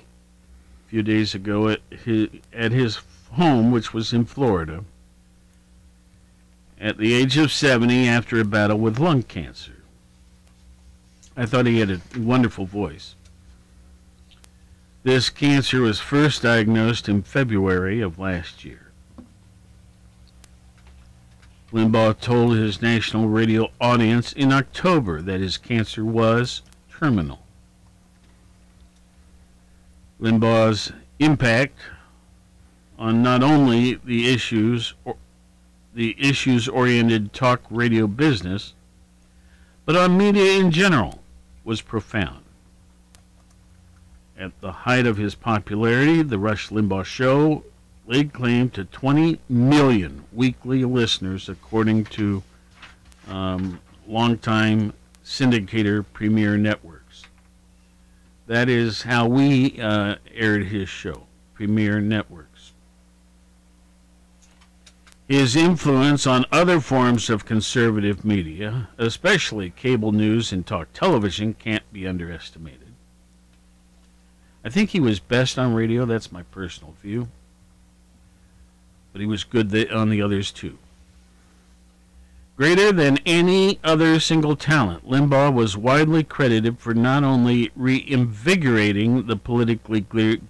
[0.87, 2.99] a few days ago at his at his
[3.33, 4.83] home, which was in Florida,
[6.81, 9.78] at the age of seventy after a battle with lung cancer.
[11.39, 13.15] I thought he had a wonderful voice.
[15.05, 18.91] This cancer was first diagnosed in February of last year.
[21.73, 27.39] Limbaugh told his national radio audience in October that his cancer was terminal.
[30.21, 31.79] Limbaugh's impact
[32.99, 35.15] on not only the issues or
[35.95, 38.75] the issues-oriented talk radio business,
[39.85, 41.23] but on media in general
[41.69, 42.43] was profound.
[44.39, 47.63] At the height of his popularity, the Rush Limbaugh Show
[48.07, 52.43] laid claim to 20 million weekly listeners, according to
[53.29, 57.25] um, longtime syndicator Premier Networks.
[58.47, 62.48] That is how we uh, aired his show, Premier Networks.
[65.29, 71.93] His influence on other forms of conservative media, especially cable news and talk television, can't
[71.93, 72.95] be underestimated.
[74.65, 77.29] I think he was best on radio, that's my personal view
[79.19, 80.79] but he was good on the others too.
[82.59, 89.37] Greater than any other single talent, Limbaugh was widely credited for not only reinvigorating the
[89.37, 90.05] politically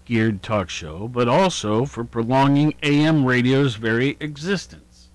[0.07, 5.09] geared talk show, but also for prolonging AM radio's very existence.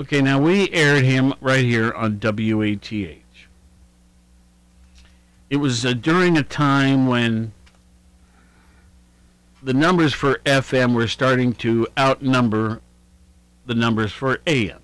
[0.00, 2.92] Okay, now we aired him right here on WATH.
[5.48, 7.52] It was uh, during a time when
[9.62, 12.80] the numbers for FM were starting to outnumber
[13.66, 14.80] the numbers for AM.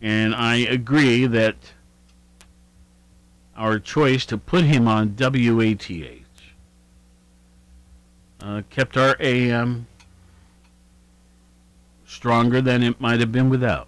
[0.00, 1.56] And I agree that
[3.56, 5.90] our choice to put him on WATH
[8.40, 9.86] uh, kept our AM
[12.04, 13.86] stronger than it might have been without.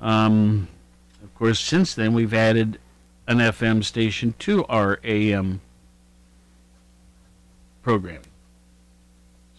[0.00, 0.68] Um,
[1.22, 2.78] of course, since then we've added
[3.26, 5.60] an FM station to our AM
[7.82, 8.22] programming.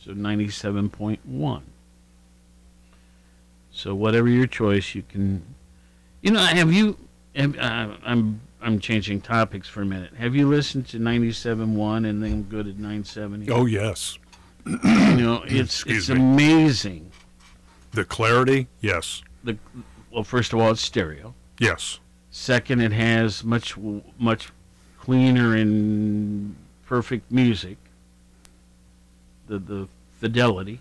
[0.10, 1.62] So 97.1.
[3.70, 5.44] So whatever your choice, you can.
[6.24, 6.98] You know, have you?
[7.36, 10.16] Have, uh, I'm I'm changing topics for a minute.
[10.16, 13.52] Have you listened to 97.1 and then go to 970?
[13.52, 14.18] Oh, yes.
[14.66, 16.34] you know, it's Excuse it's me.
[16.34, 17.12] amazing.
[17.92, 19.22] The clarity, yes.
[19.44, 19.60] The
[20.12, 21.36] well, first of all, it's stereo.
[21.60, 22.00] Yes.
[22.32, 23.78] Second, it has much
[24.18, 24.50] much
[24.98, 26.56] cleaner and
[26.88, 27.78] perfect music.
[29.46, 29.88] The the
[30.20, 30.80] fidelity.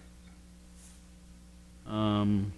[1.86, 2.52] Um,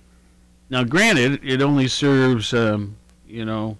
[0.69, 2.97] now, granted, it only serves um,
[3.29, 3.77] you know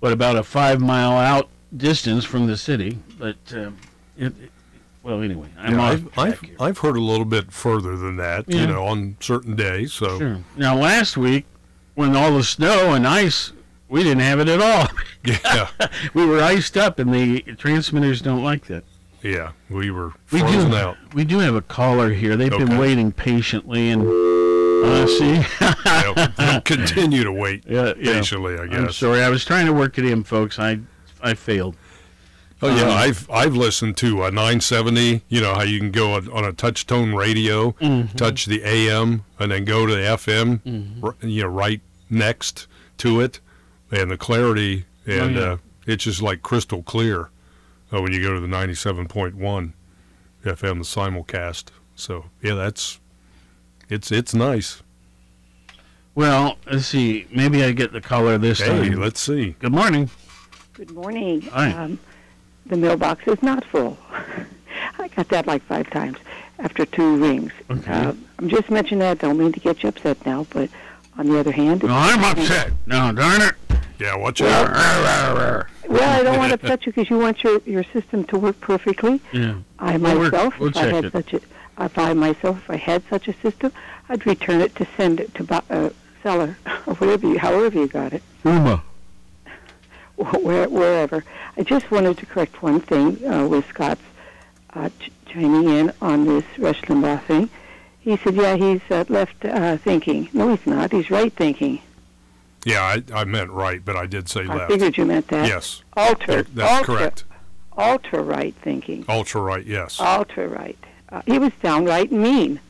[0.00, 3.76] what about a five mile out distance from the city, but um,
[4.16, 4.50] it, it-
[5.04, 8.44] well, anyway, I'm Yeah, off I've, I've, I've heard a little bit further than that,
[8.46, 8.60] Yeah.
[8.60, 9.92] you know, on certain days.
[9.92, 10.38] So Sure.
[10.56, 11.44] Now, last week,
[11.96, 13.50] when all the snow and ice,
[13.88, 14.86] we didn't have it at all.
[15.24, 15.68] Yeah.
[16.14, 18.84] we were iced up, and the transmitters don't like that.
[19.22, 20.74] Yeah, we were We do.
[20.76, 20.96] out.
[21.14, 22.36] We do have a caller here.
[22.36, 25.42] They've been waiting patiently, and uh, see.
[25.84, 28.14] they'll, they'll continue to wait Yeah, yeah.
[28.14, 28.96] patiently, I I'm guess.
[28.96, 29.22] sorry.
[29.22, 30.58] I was trying to work it in, folks.
[30.58, 30.80] I
[31.22, 31.76] I failed.
[32.64, 35.22] Oh yeah, Um, I've I've listened to a 970.
[35.28, 38.14] You know how you can go on, on a touch tone radio, Mhm.
[38.16, 40.60] touch the AM, and then go to the FM.
[40.64, 41.02] Mhm.
[41.02, 42.66] r- you know, right next
[42.98, 43.40] to it,
[43.90, 45.46] and the clarity, and Oh, yeah.
[45.52, 45.56] uh,
[45.86, 47.30] it's just like crystal clear
[47.92, 49.72] uh, when you go to the 97.1 FM,
[50.44, 51.64] the simulcast.
[51.94, 52.98] So yeah, that's
[53.88, 54.82] it's it's nice.
[56.14, 57.26] Well, let's see.
[57.34, 59.00] Maybe I get the caller this Hey, time.
[59.00, 59.56] let's see.
[59.60, 60.10] Good morning.
[60.74, 61.42] Good morning.
[61.42, 61.70] Hi.
[61.72, 61.98] Um,
[62.66, 63.96] the mailbox is not full.
[64.98, 66.18] I got that like five times
[66.58, 67.52] after two rings.
[67.70, 67.92] Okay.
[67.92, 69.18] Uh, I'm just mentioning that.
[69.18, 70.68] Don't mean to get you upset now, but
[71.18, 72.72] on the other hand, No, I'm upset.
[72.86, 73.54] No, darn it.
[74.02, 75.68] Yeah, watch out.
[75.88, 78.60] Well, I don't want to upset you because you want your, your system to work
[78.60, 79.20] perfectly.
[79.32, 79.54] Yeah.
[79.78, 81.12] I We'll myself, we'll if I had it.
[81.12, 81.40] such a,
[81.78, 83.72] if I myself, if I had such a system,
[84.08, 85.90] I'd return it to send it to a uh,
[86.20, 88.82] seller or whatever you, however you got it, Uma.
[90.16, 91.24] where, wherever.
[91.56, 94.02] I just wanted to correct one thing uh, with Scott's
[94.74, 97.50] uh, ch- chiming in on this Rush Limbaugh thing.
[98.00, 100.90] He said, "Yeah, he's uh, left uh, thinking." No, he's not.
[100.90, 101.80] He's right thinking.
[102.64, 104.60] Yeah, I, I meant right, but I did say I left.
[104.62, 105.48] I figured you meant that.
[105.48, 105.82] Yes.
[105.96, 106.42] Alter.
[106.42, 107.24] That- that's ultra, correct.
[107.76, 109.04] Ultra right thinking.
[109.08, 109.98] Ultra right, yes.
[110.00, 110.78] Ultra right.
[111.08, 112.60] Uh, he was downright mean.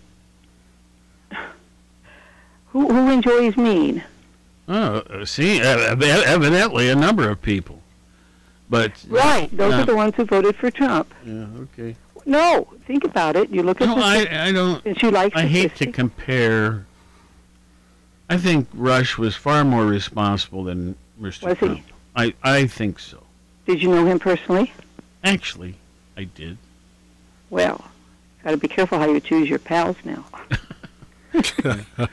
[2.70, 4.02] Who who enjoys mean?
[4.68, 7.82] Oh, uh, see, ev- ev- evidently a number of people.
[8.70, 9.54] But Right.
[9.54, 11.12] Those uh, are the ones who voted for Trump.
[11.26, 11.46] Yeah.
[11.64, 11.96] Okay.
[12.24, 13.50] No, think about it.
[13.50, 14.82] You look at No, the I, I don't.
[14.84, 16.86] Since you like I hate to compare.
[18.32, 21.48] I think Rush was far more responsible than Mr.
[21.48, 21.82] Was he?
[22.16, 23.22] I I think so.
[23.66, 24.72] Did you know him personally?
[25.22, 25.74] Actually,
[26.16, 26.56] I did.
[27.50, 27.84] Well,
[28.42, 30.24] got to be careful how you choose your pals now.
[31.62, 31.82] yeah.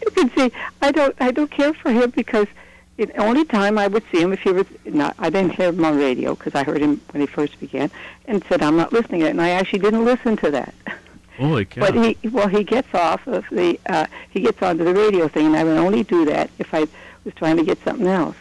[0.00, 2.46] You can see, I don't, I don't care for him because
[2.96, 5.84] the only time I would see him if he was not, I didn't hear him
[5.84, 7.90] on radio because I heard him when he first began
[8.26, 10.74] and said I'm not listening to it, and I actually didn't listen to that.
[11.38, 11.80] Holy cow!
[11.80, 15.46] But he, well, he gets off of the, uh, he gets onto the radio thing,
[15.46, 16.86] and I would only do that if I
[17.24, 18.36] was trying to get something else.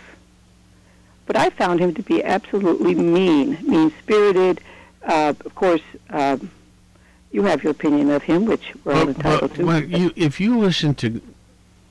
[1.27, 4.61] But I found him to be absolutely mean, mean-spirited.
[5.03, 6.49] Uh, of course, um,
[7.31, 9.65] you have your opinion of him, which we're all entitled to.
[9.65, 11.21] when you, if you listen to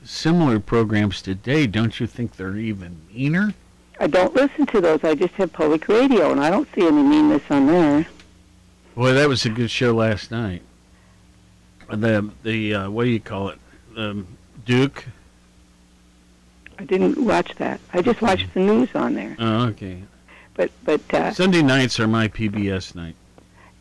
[0.05, 3.55] similar programs today, don't you think they're even meaner?
[4.01, 5.05] I don't listen to those.
[5.05, 8.07] I just have public radio, and I don't see any meanness on there.
[8.95, 10.63] Boy, that was a good show last night.
[11.89, 13.59] The the uh, what do you call it?
[13.97, 14.27] Um,
[14.65, 15.05] Duke.
[16.79, 17.81] I didn't watch that.
[17.95, 19.37] I just watched the news on there.
[19.39, 20.03] Oh, okay.
[20.55, 23.15] But but uh, Sunday nights are my PBS night.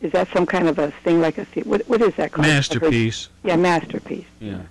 [0.00, 2.46] is that some kind of a thing like a what what is that called?
[2.46, 3.28] Masterpiece.
[3.44, 4.26] Yeah, masterpiece.
[4.40, 4.62] Yeah.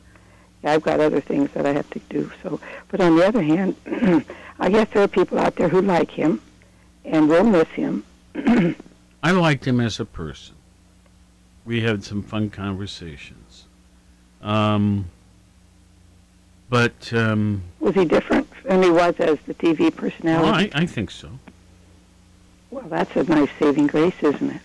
[0.64, 2.32] Yeah, I've got other things that I have to do.
[2.42, 2.60] So,
[2.90, 3.76] but on the other hand,
[4.60, 6.42] I guess there are people out there who like him
[7.04, 8.04] and will miss him.
[9.22, 10.55] I liked him as a person.
[11.66, 13.66] We had some fun conversations.
[14.42, 15.06] Um,
[16.70, 20.72] but um, Was he different than he was as the TV well, personality?
[20.74, 21.30] I, I think so.
[22.70, 24.62] Well, that's a nice saving grace, isn't it?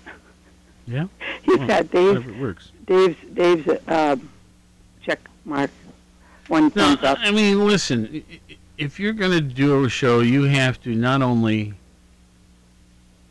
[0.87, 1.07] Yeah.
[1.43, 2.73] He's Well, got Dave's.
[2.87, 4.17] Dave's Dave's uh,
[5.03, 5.71] check mark,
[6.49, 7.19] one No, thumbs up.
[7.21, 8.25] I mean, listen.
[8.77, 11.75] If you're going to do a show, you have to not only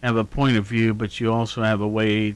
[0.01, 2.35] have a point of view, but you also have a way.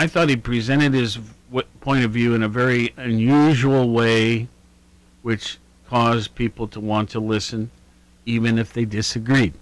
[0.00, 1.16] To, I thought he presented his
[1.50, 4.48] w- point of view in a very unusual way,
[5.22, 7.70] which caused people to want to listen,
[8.26, 9.52] even if they disagreed.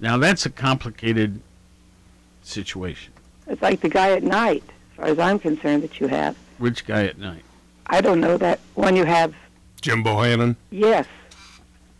[0.00, 1.40] Now that's a complicated
[2.42, 3.12] situation.
[3.46, 6.36] It's like the guy at night, as far as I'm concerned, that you have.
[6.58, 7.42] Which guy at night.
[7.86, 9.34] I don't know that one you have.
[9.80, 10.56] Jim Bohannon.
[10.70, 11.06] Yes,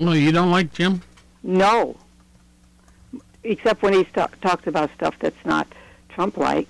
[0.01, 1.03] Well, you don't like Jim?
[1.43, 1.97] no.
[3.47, 5.66] Except when he's ta- talked about stuff that's not
[6.14, 6.68] Trump-like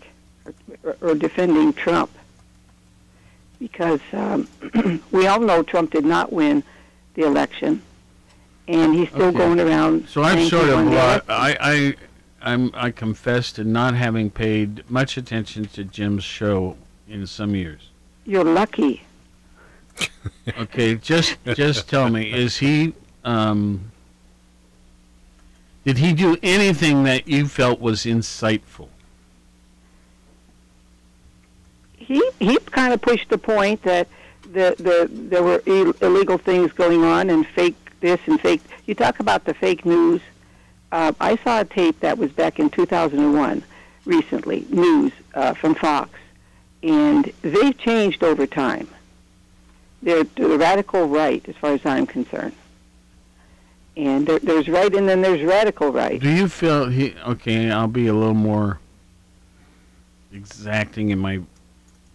[0.83, 2.11] or, or defending Trump.
[3.59, 4.49] Because um,
[5.13, 6.63] we all know Trump did not win
[7.15, 7.83] the election,
[8.69, 9.39] and he's still Okay.
[9.39, 10.09] going around.
[10.09, 11.31] So I'm sort of won the lo- election.
[11.31, 11.95] I I
[12.43, 16.77] I'm I confess to not having paid much attention to Jim's show
[17.09, 17.91] in some years.
[18.25, 19.03] You're lucky.
[20.59, 22.93] Okay, just just tell me, is he
[23.25, 23.93] um
[25.85, 28.89] did he do anything that you felt was insightful?
[32.05, 34.09] He he kind of pushed the point that
[34.43, 38.61] the the there were Ill- illegal things going on and fake this and fake.
[38.87, 40.21] You talk about the fake news.
[40.93, 43.65] Uh, I saw a tape that was back in 2001,
[44.05, 46.11] recently news uh, from Fox,
[46.83, 48.89] and they've changed over time.
[50.03, 52.55] They're the radical right, as far as I'm concerned.
[53.97, 56.21] And there, there's right, and then there's radical right.
[56.21, 58.79] Do you feel he okay, I'll be a little more
[60.33, 61.41] exacting in my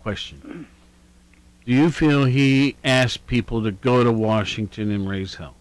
[0.02, 0.68] question.
[1.66, 5.56] Do you feel he asked people to go to Washington and raise hell?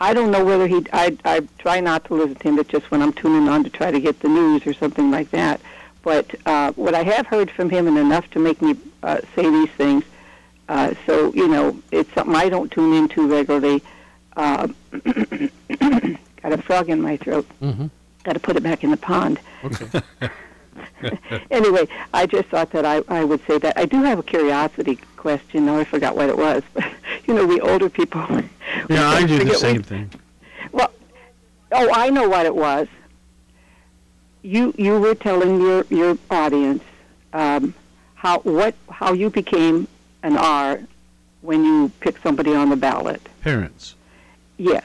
[0.00, 0.84] I don't know whether he.
[0.92, 3.70] I I try not to listen to him, but just when I'm tuning on to
[3.70, 5.60] try to get the news or something like that.
[6.02, 9.48] But uh, what I have heard from him, and enough to make me uh, say
[9.48, 10.04] these things.
[10.70, 13.82] Uh, so you know, it's something I don't tune into regularly.
[14.36, 14.68] Uh,
[16.42, 17.46] got a frog in my throat.
[17.60, 17.88] Mm-hmm.
[18.24, 19.38] Got to put it back in the pond.
[19.62, 20.00] Okay.
[21.50, 24.96] anyway, I just thought that I, I would say that I do have a curiosity
[25.16, 25.66] question.
[25.66, 26.62] Now I forgot what it was.
[26.74, 26.84] But
[27.26, 28.24] you know, we older people.
[28.30, 30.10] we Yeah, I do the same what- thing.
[30.72, 30.90] Well,
[31.72, 32.86] oh, I know what it was.
[34.42, 36.82] You you were telling your your audience
[37.32, 37.74] um,
[38.14, 39.86] how what how you became
[40.22, 40.80] an R
[41.42, 43.20] when you picked somebody on the ballot.
[43.42, 43.94] Parents.
[44.56, 44.84] Yes,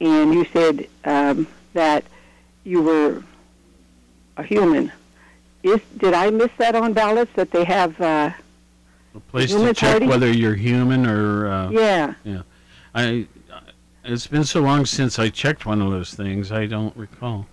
[0.00, 2.04] and you said um, that
[2.64, 3.22] you were
[4.36, 4.92] a human.
[5.62, 8.00] Is did I miss that on ballots that they have?
[8.00, 8.30] Uh,
[9.14, 10.06] A place to check party?
[10.06, 11.46] whether you're human or.
[11.48, 12.14] Uh, Yeah.
[12.24, 12.42] Yeah.
[12.94, 13.26] I.
[14.02, 16.50] It's been so long since I checked one of those things.
[16.50, 17.46] I don't recall.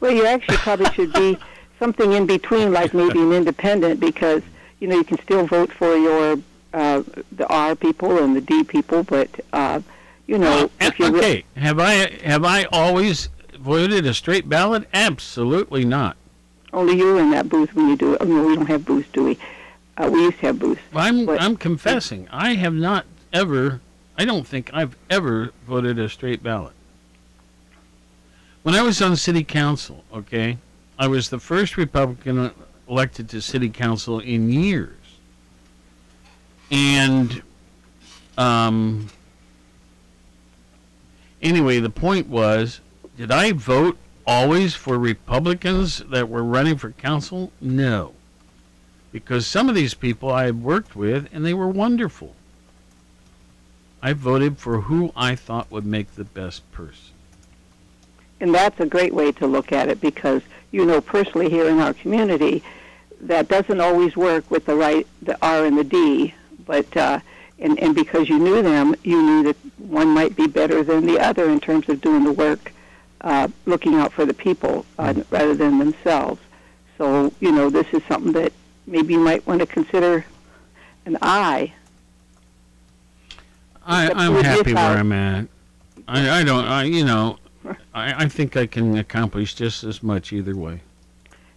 [0.00, 1.38] Well, you actually probably should be
[1.78, 4.42] something in between, like maybe an independent, because
[4.80, 6.38] you know you can still vote for your
[6.74, 9.80] uh, the R people and the D people, but uh,
[10.26, 11.92] you know if you re- Have I
[12.22, 14.86] have I always voted a straight ballot?
[14.92, 16.17] Absolutely not.
[16.72, 18.18] Only you're in that booth when you do it.
[18.20, 19.38] Oh, no, we don't have booths, do we?
[19.96, 20.80] Uh, we used to have booths.
[20.94, 22.28] I'm I'm confessing.
[22.30, 23.80] I have not ever.
[24.16, 26.72] I don't think I've ever voted a straight ballot.
[28.62, 30.58] When I was on city council, okay,
[30.98, 32.52] I was the first Republican
[32.88, 34.94] elected to city council in years.
[36.70, 37.42] And
[38.36, 39.08] um
[41.42, 42.80] anyway, the point was,
[43.16, 43.98] did I vote
[44.28, 47.50] always for Republicans that were running for council?
[47.60, 48.12] No
[49.12, 52.34] because some of these people I worked with and they were wonderful.
[54.02, 57.14] I voted for who I thought would make the best person.
[58.40, 61.80] And that's a great way to look at it because you know personally here in
[61.80, 62.62] our community
[63.22, 67.18] that doesn't always work with the right the R and the D, but uh,
[67.58, 71.18] and and because you knew them, you knew that one might be better than the
[71.18, 72.72] other in terms of doing the work,
[73.20, 76.40] uh, looking out for the people uh, rather than themselves.
[76.96, 78.52] So you know this is something that
[78.86, 80.24] maybe you might want to consider
[81.06, 81.72] an I.
[83.86, 85.46] I, I'm happy where I'm at.
[86.06, 87.38] I, I don't, I, you know,
[87.94, 90.82] I, I think I can accomplish just as much either way.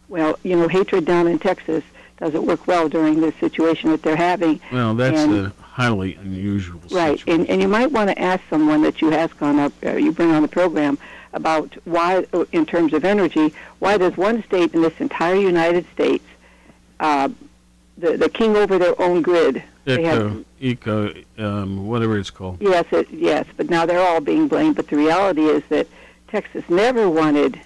[0.07, 1.83] Well, you know, hatred down in Texas
[2.17, 4.61] doesn't work well during this situation that they're having.
[4.71, 8.81] Well, that's And- a highly unusual Right, and, and you might want to ask someone
[8.81, 10.97] that you has gone up, uh, you bring on the program,
[11.33, 16.25] about why, in terms of energy, why does one state in this entire United States,
[16.99, 17.29] uh,
[17.97, 19.63] the the king over their own grid?
[19.85, 22.57] They have, Eco, eco, um, whatever it's called.
[22.61, 24.75] yes, it, yes, but now they're all being blamed.
[24.75, 25.87] But the reality is that
[26.27, 27.59] Texas never wanted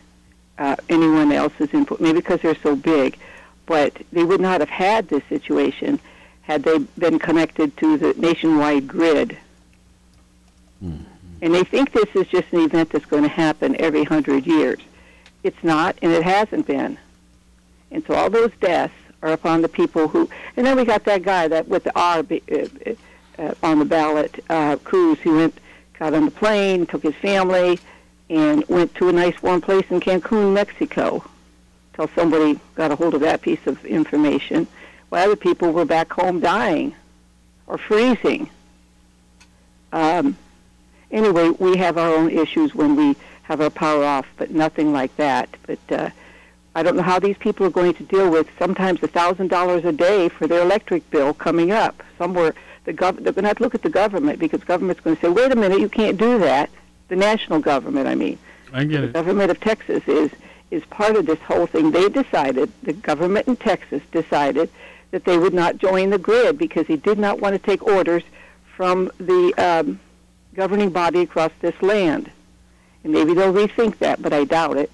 [0.58, 3.18] uh, anyone else's input, maybe because they're so big,
[3.66, 6.00] but they would not have had this situation
[6.44, 9.38] had they been connected to the nationwide grid.
[11.42, 14.80] And they think this is just an event that's going to happen every hundred years.
[15.44, 16.98] It's not, and it hasn't been.
[17.92, 20.30] And so all those deaths are upon the people who.
[20.58, 22.94] And then we got that guy that with the R uh,
[23.38, 25.58] uh, on the ballot, uh, Cruz, who went,
[26.00, 27.80] got on the plane, took his family,
[28.30, 31.24] and went to a nice warm place in Cancun, Mexico,
[31.94, 34.68] till somebody got a hold of that piece of information.
[35.10, 36.96] While other people were back home dying
[37.68, 38.50] or freezing.
[39.92, 40.38] Um,
[41.12, 45.16] anyway, we have our own issues when we have our power off, but nothing like
[45.18, 45.50] that.
[45.68, 46.10] But uh,
[46.74, 49.86] I don't know how these people are going to deal with sometimes a thousand dollars
[49.86, 52.04] a day for their electric bill coming up.
[52.18, 52.54] Somewhere
[52.86, 55.22] the gov- they're going to have to look at the government because government's going to
[55.22, 56.70] say, "Wait a minute, you can't do that."
[57.08, 58.40] The national government, I mean,
[58.74, 59.02] I get it.
[59.02, 59.14] the it.
[59.14, 60.32] government of Texas is
[60.72, 61.92] is part of this whole thing.
[61.92, 64.70] They decided, the government in Texas decided
[65.12, 68.24] that they would not join the grid because he did not want to take orders
[68.76, 70.00] from the um,
[70.56, 72.32] governing body across this land.
[73.04, 74.92] And maybe they'll rethink that, but I doubt it.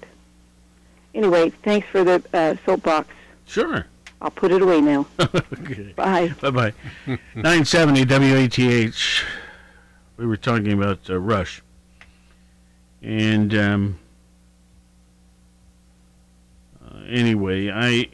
[1.14, 3.08] Anyway, thanks for the uh, soapbox.
[3.46, 3.86] Sure.
[4.20, 5.06] I'll put it away now.
[5.20, 5.92] okay.
[5.96, 6.32] Bye.
[6.40, 6.72] Bye bye.
[7.34, 9.24] 970 WATH.
[10.16, 11.62] We were talking about uh, Rush.
[13.02, 13.98] And um,
[16.84, 18.08] uh, anyway, I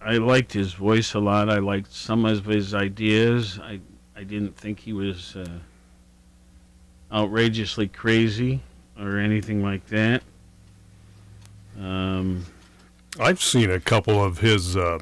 [0.00, 1.50] I liked his voice a lot.
[1.50, 3.58] I liked some of his ideas.
[3.60, 3.80] I
[4.14, 5.58] I didn't think he was uh,
[7.12, 8.60] outrageously crazy
[8.98, 10.22] or anything like that.
[11.78, 12.46] Um,
[13.18, 14.98] I've seen a couple of his uh,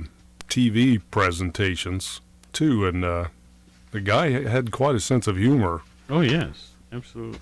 [0.49, 2.21] TV presentations
[2.53, 3.27] too, and uh,
[3.91, 5.83] the guy had quite a sense of humor.
[6.09, 7.41] oh yes, absolutely.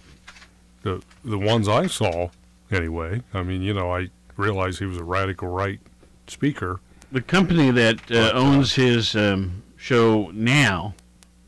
[0.82, 2.30] The the ones I saw,
[2.70, 3.22] anyway.
[3.34, 5.80] I mean, you know, I realized he was a radical right
[6.26, 6.80] speaker.
[7.12, 10.94] the company that uh, owns his um, show now,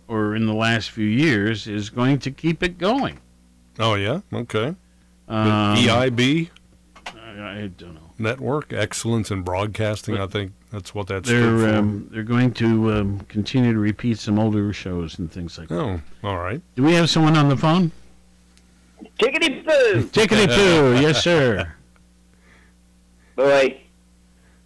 [0.09, 3.21] or in the last few years, is going to keep it going.
[3.79, 4.75] Oh yeah, okay.
[5.29, 6.49] Um, EIB
[7.07, 8.01] I, I don't know.
[8.19, 11.59] network, Excellence in Broadcasting, I think That's what that's stood.
[11.61, 15.69] They're um, they're going to um, continue to repeat some older shows and things like
[15.69, 15.79] that.
[15.79, 16.61] Oh, all right.
[16.77, 17.93] Do we have someone on the phone?
[19.19, 20.09] Tickety boo!
[20.09, 21.73] Tickety poo, yes sir.
[23.37, 23.81] Boy,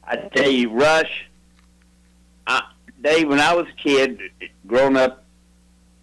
[0.05, 1.27] I tell you, Rush.
[2.47, 2.63] I,
[3.03, 4.19] Dave, when I was a kid,
[4.67, 5.22] growing up in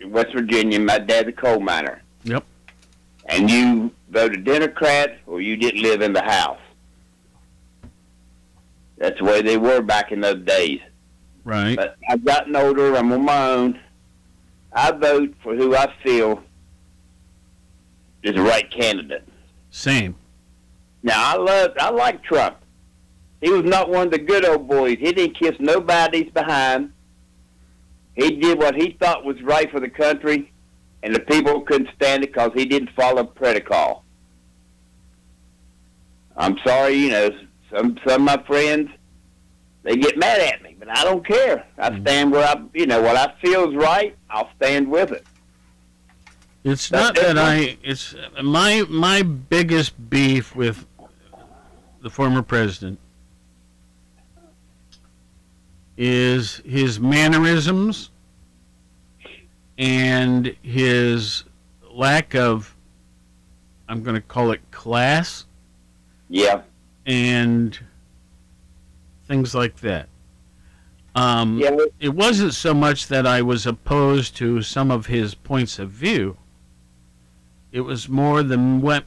[0.05, 2.01] West Virginia, my dad's a coal miner.
[2.23, 2.43] Yep.
[3.25, 6.59] And you voted Democrat, or you didn't live in the house.
[8.97, 10.81] That's the way they were back in those days.
[11.43, 11.75] Right.
[11.75, 12.95] But I've gotten older.
[12.95, 13.79] I'm on my own.
[14.73, 16.43] I vote for who I feel
[18.23, 19.27] is the right candidate.
[19.71, 20.15] Same.
[21.01, 22.57] Now I love, I like Trump.
[23.41, 24.97] He was not one of the good old boys.
[24.99, 26.91] He didn't kiss nobody's behind.
[28.19, 30.51] He did what he thought was right for the country,
[31.03, 34.03] and the people couldn't stand it because he didn't follow protocol.
[36.35, 37.29] I'm sorry, you know,
[37.71, 38.89] some some of my friends
[39.83, 41.65] they get mad at me, but I don't care.
[41.77, 42.01] I mm-hmm.
[42.01, 44.15] stand where I, you know, what I feel is right.
[44.29, 45.25] I'll stand with it.
[46.65, 47.77] It's not that I.
[47.81, 50.85] It's my my biggest beef with
[52.01, 52.99] the former president
[56.01, 58.09] is his mannerisms
[59.77, 61.43] and his
[61.91, 62.73] lack of.
[63.89, 65.45] I'm going to call it class
[66.29, 66.61] Yeah.
[67.05, 67.77] and
[69.27, 70.07] things like that.
[71.15, 71.75] Um, Yeah.
[71.99, 76.37] It wasn't so much that I was opposed to some of his points of view.
[77.73, 78.57] It was more the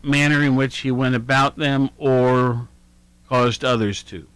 [0.02, 2.68] manner in which he went about them or
[3.28, 4.26] caused others to.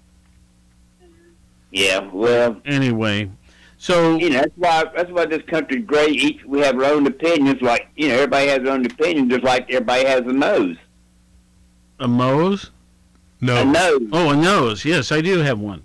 [1.71, 2.09] Yeah.
[2.13, 3.31] Well, Anyway,
[3.79, 6.11] so you know that's why that's why this country's great.
[6.11, 7.61] Each we have our own opinions.
[7.61, 10.77] Like you know, everybody has their own opinion, just like everybody has a nose.
[12.01, 12.71] a nose?
[13.41, 13.63] No.
[13.63, 14.09] A nose.
[14.13, 14.85] Oh, a nose.
[14.85, 15.83] Yes, I do have one.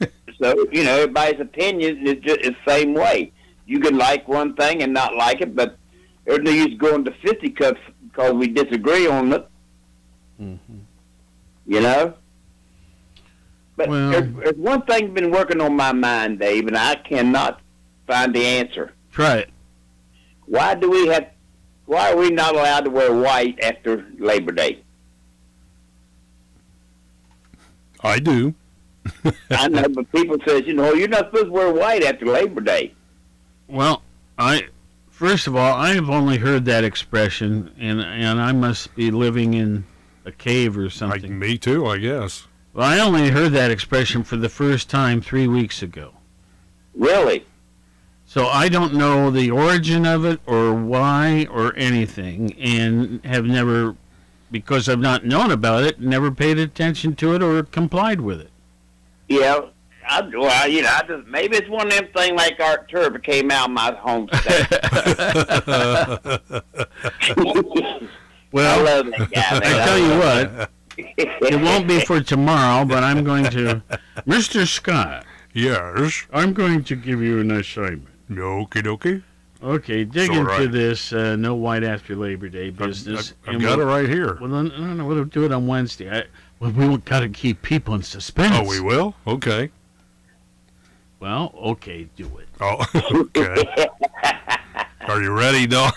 [0.38, 3.32] So you know, everybody's opinion is just the same way.
[3.66, 5.78] You can like one thing and not like it, but
[6.26, 9.48] there's no use going to fisticuffs because we disagree on it.
[10.38, 10.78] Mm-hmm.
[11.66, 12.14] You know.
[13.76, 17.60] But Well- there's, there's one thing been working on my mind, Dave, and I cannot
[18.06, 18.92] find the answer.
[19.12, 19.50] Try it.
[20.46, 21.28] Why do we have?
[21.86, 24.82] Why are we not allowed to wear white after Labor Day?
[28.02, 28.54] I do.
[29.50, 32.60] I know, but people says, you know, you're not supposed to wear white after Labor
[32.60, 32.94] Day.
[33.68, 34.02] Well,
[34.38, 34.68] I
[35.10, 39.54] first of all, I have only heard that expression, and and I must be living
[39.54, 39.84] in
[40.24, 41.38] a cave or something.
[41.38, 42.46] me too, I guess.
[42.76, 46.12] Well, I only heard that expression for the first time three weeks ago.
[46.94, 47.46] Really?
[48.26, 53.96] So I don't know the origin of it or why or anything, and have never,
[54.50, 58.50] because I've not known about it, never paid attention to it or complied with it.
[59.28, 59.60] Yeah.
[60.06, 63.18] I, well, you know, I just, maybe it's one of them things like Art Turner
[63.20, 64.66] came out of my home state.
[68.56, 69.56] Well, I love that guy.
[69.56, 73.82] I tell you what, it won't be for tomorrow, but I'm going to,
[74.26, 74.66] Mr.
[74.66, 75.24] Scott.
[75.52, 76.26] Yes.
[76.32, 78.08] I'm going to give you an assignment.
[78.30, 79.22] Okie dokie.
[79.62, 80.70] Okay, dig It's all into right.
[80.70, 83.32] this uh, no white after Labor Day business.
[83.46, 84.36] I've and got we'll- it right here.
[84.40, 86.10] Well, then, no, no, we'll do it on Wednesday.
[86.10, 86.24] I,
[86.60, 88.54] well, we got to keep people in suspense.
[88.56, 89.14] Oh, we will?
[89.26, 89.70] Okay.
[91.20, 92.48] Well, okay, do it.
[92.60, 92.84] Oh,
[93.36, 93.88] okay.
[95.08, 95.92] Are you ready, Don?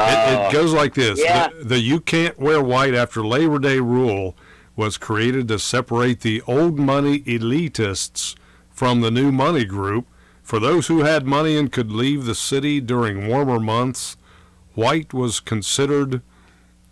[0.00, 1.20] It, it Uh, goes like this.
[1.22, 1.48] yeah.
[1.58, 4.36] The, the you can't wear white after Labor Day rule
[4.76, 8.34] was created to separate the old money elitists
[8.70, 10.06] from the new money group.
[10.42, 14.16] For those who had money and could leave the city during warmer months,
[14.74, 16.20] white was considered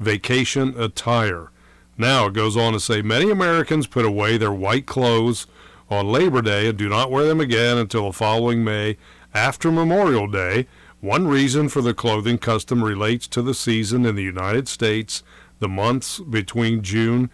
[0.01, 1.51] vacation attire.
[1.97, 5.47] Now it goes on to say many Americans put away their white clothes
[5.91, 8.97] on Labor Day and do not wear them again until the following May
[9.33, 10.67] after Memorial Day.
[11.05, 15.23] One reason for the clothing custom relates to the season in the United States.
[15.59, 17.29] The months between June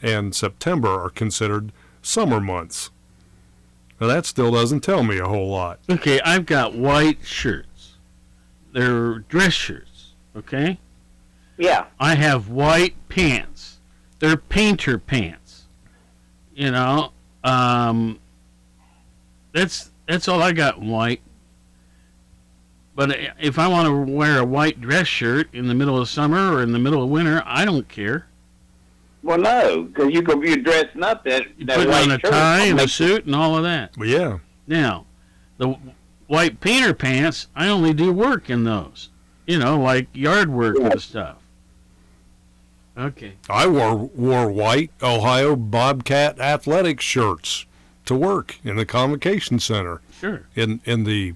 [0.00, 2.92] and September are considered summer months.
[4.00, 5.80] Now that still doesn't tell me a whole lot.
[5.90, 7.94] Okay, I've got white shirts.
[8.72, 10.78] They're dress shirts, okay?
[11.58, 11.86] Yeah.
[11.98, 13.80] I have white pants.
[14.20, 15.64] They're painter pants.
[16.54, 17.10] You know,
[17.42, 18.20] um,
[19.50, 21.20] that's that's all I got in white.
[22.94, 26.52] But if I want to wear a white dress shirt in the middle of summer
[26.52, 28.26] or in the middle of winter, I don't care.
[29.22, 32.30] Well, no, because you could be dressing up that, that Putting white on a shirt.
[32.32, 33.96] tie and a suit and all of that.
[33.96, 34.38] Well, yeah.
[34.66, 35.06] Now,
[35.58, 35.76] the
[36.26, 39.10] white painter pants, I only do work in those.
[39.46, 41.36] You know, like yard work and stuff.
[42.96, 43.34] Okay.
[43.48, 47.64] I wore wore white Ohio Bobcat athletic shirts
[48.04, 50.00] to work in the convocation center.
[50.20, 50.46] Sure.
[50.54, 51.34] In in the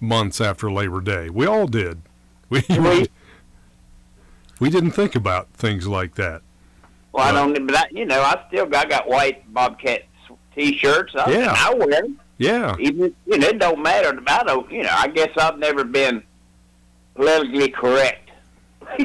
[0.00, 2.02] months after Labor Day, we all did.
[2.48, 3.08] We We-
[4.60, 6.40] we didn't think about things like that.
[7.12, 10.02] Well, I don't, but I, you know, I still got, I got white Bobcat
[10.54, 11.12] T-shirts.
[11.14, 11.54] I, Yeah.
[11.56, 12.20] I wear them.
[12.38, 12.74] Yeah.
[12.78, 14.18] Even you know, it don't matter.
[14.26, 14.70] I don't.
[14.70, 16.22] You know, I guess I've never been
[17.14, 18.30] politically correct.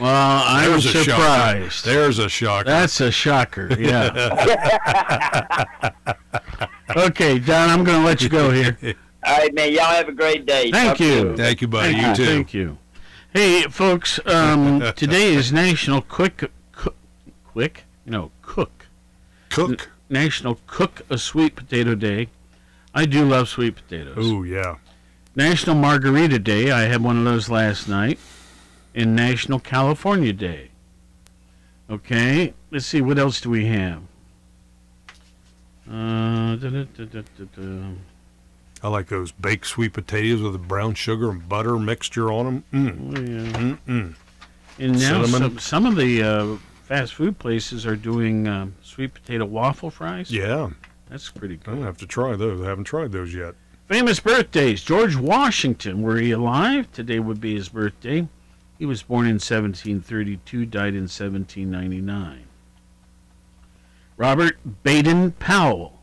[0.00, 1.84] Well, I was There's a surprised.
[1.84, 2.64] There's a shocker.
[2.64, 3.68] That's a shocker.
[3.78, 5.64] Yeah.
[6.96, 8.76] okay, Don, I'm going to let you go here.
[9.24, 9.72] All right, man.
[9.72, 10.70] Y'all have a great day.
[10.70, 11.36] Thank Talk to you.
[11.36, 11.92] Thank you, buddy.
[11.92, 12.30] Thank You too.
[12.30, 12.78] Thank you.
[13.32, 14.18] Hey, folks.
[14.26, 16.96] Um, today is National Quick, Cook,
[17.44, 18.86] Quick, no, Cook,
[19.50, 22.28] Cook, National Cook a Sweet Potato Day.
[22.94, 24.16] I do love sweet potatoes.
[24.18, 24.76] Oh yeah.
[25.36, 26.70] National Margarita Day.
[26.70, 28.18] I had one of those last night.
[28.94, 30.70] And National California Day.
[31.90, 33.00] Okay, let's see.
[33.00, 34.02] What else do we have?
[35.90, 36.84] Uh, da, da,
[37.56, 37.90] da.
[38.82, 42.64] I like those baked sweet potatoes with the brown sugar and butter mixture on them.
[42.72, 43.16] Mm.
[43.16, 43.74] Oh, yeah.
[43.76, 44.14] Mm-mm.
[44.78, 49.44] And now some, some of the uh, fast food places are doing um, sweet potato
[49.44, 50.30] waffle fries.
[50.30, 50.70] Yeah.
[51.10, 51.68] That's pretty good.
[51.68, 52.60] I'm gonna have to try those.
[52.60, 53.54] I haven't tried those yet.
[53.86, 54.82] Famous birthdays.
[54.82, 56.02] George Washington.
[56.02, 56.92] Were he alive?
[56.92, 58.28] Today would be his birthday.
[58.78, 62.44] He was born in 1732, died in 1799.
[64.18, 66.00] Robert Baden Powell.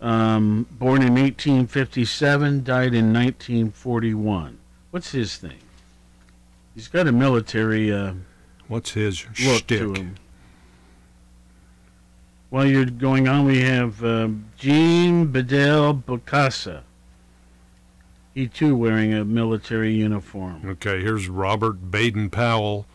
[0.00, 4.58] Um, born in 1857, died in 1941.
[4.90, 5.58] What's his thing?
[6.74, 8.14] He's got a military uh,
[8.68, 9.80] What's his look shtick?
[9.80, 10.14] to him.
[12.50, 16.82] While you're going on, we have um, Jean Bedell Bokassa.
[18.32, 20.62] He too wearing a military uniform.
[20.64, 22.86] Okay, here's Robert Baden Powell.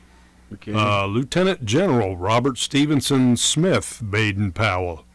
[0.53, 0.73] Okay.
[0.73, 5.05] Uh, Lieutenant General Robert Stevenson Smith Baden Powell.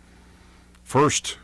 [0.83, 1.39] First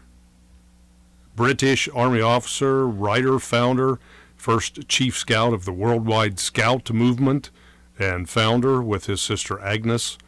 [1.34, 3.99] British Army officer, writer, founder,
[4.36, 7.51] first Chief Scout of the Worldwide Scout Movement,
[7.99, 10.18] and founder with his sister Agnes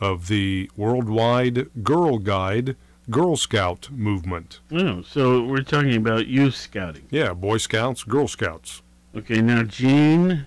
[0.00, 2.76] of the Worldwide Girl Guide
[3.10, 4.60] Girl Scout Movement.
[4.72, 7.06] Oh, so we're talking about youth scouting.
[7.10, 8.82] Yeah, Boy Scouts, Girl Scouts.
[9.16, 10.46] Okay, now Jean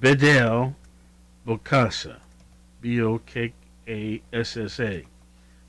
[0.00, 0.74] Bedell
[1.46, 2.16] Bokassa,
[2.80, 3.52] B O K
[3.88, 5.04] A S S A,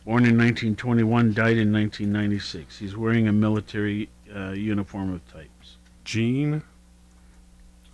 [0.05, 2.77] born in 1921, died in 1996.
[2.77, 5.77] He's wearing a military uh, uniform of types.
[6.03, 6.61] Gene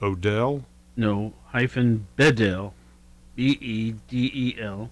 [0.02, 0.66] Odell.
[0.96, 2.74] No, hyphen Bedell,
[3.36, 4.90] B E D E L.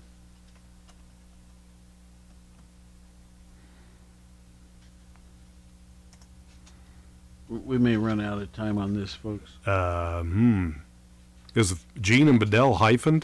[7.49, 9.51] We may run out of time on this, folks.
[9.65, 10.71] Uh, hmm.
[11.57, 13.23] Is Gene and Bedell hyphened?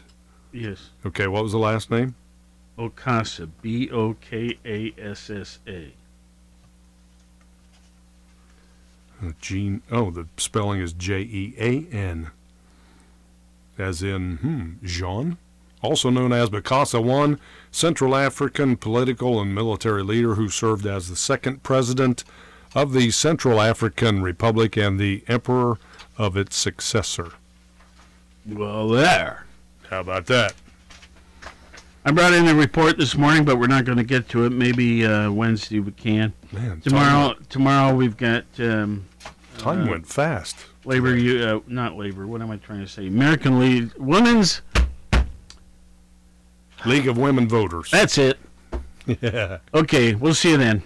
[0.52, 0.90] Yes.
[1.06, 2.16] Okay, what was the last name?
[2.80, 5.94] Okasa, B O K A S S A.
[9.24, 9.84] Uh, Gene.
[9.92, 12.32] Oh, the spelling is J E A N.
[13.78, 15.38] As in, hmm, Jean.
[15.84, 17.38] Also known as Bokassa I,
[17.70, 22.24] Central African political and military leader who served as the second president
[22.74, 25.78] of the Central African Republic and the emperor
[26.18, 27.34] of its successor.
[28.48, 29.46] Well, there.
[29.90, 30.54] How about that?
[32.06, 34.50] I brought in a report this morning, but we're not going to get to it.
[34.52, 36.34] Maybe uh, Wednesday we can.
[36.52, 39.06] Man, tomorrow, tomorrow we've got um,
[39.58, 40.58] Time uh, went fast.
[40.84, 41.16] labor.
[41.16, 42.28] U- Uh, not labor.
[42.28, 43.08] What am I trying to say?
[43.08, 44.62] American League Women's.
[46.86, 47.90] League of Women Voters.
[47.92, 48.38] That's it.
[49.22, 49.58] Yeah.
[49.74, 50.82] Okay, we'll see you then.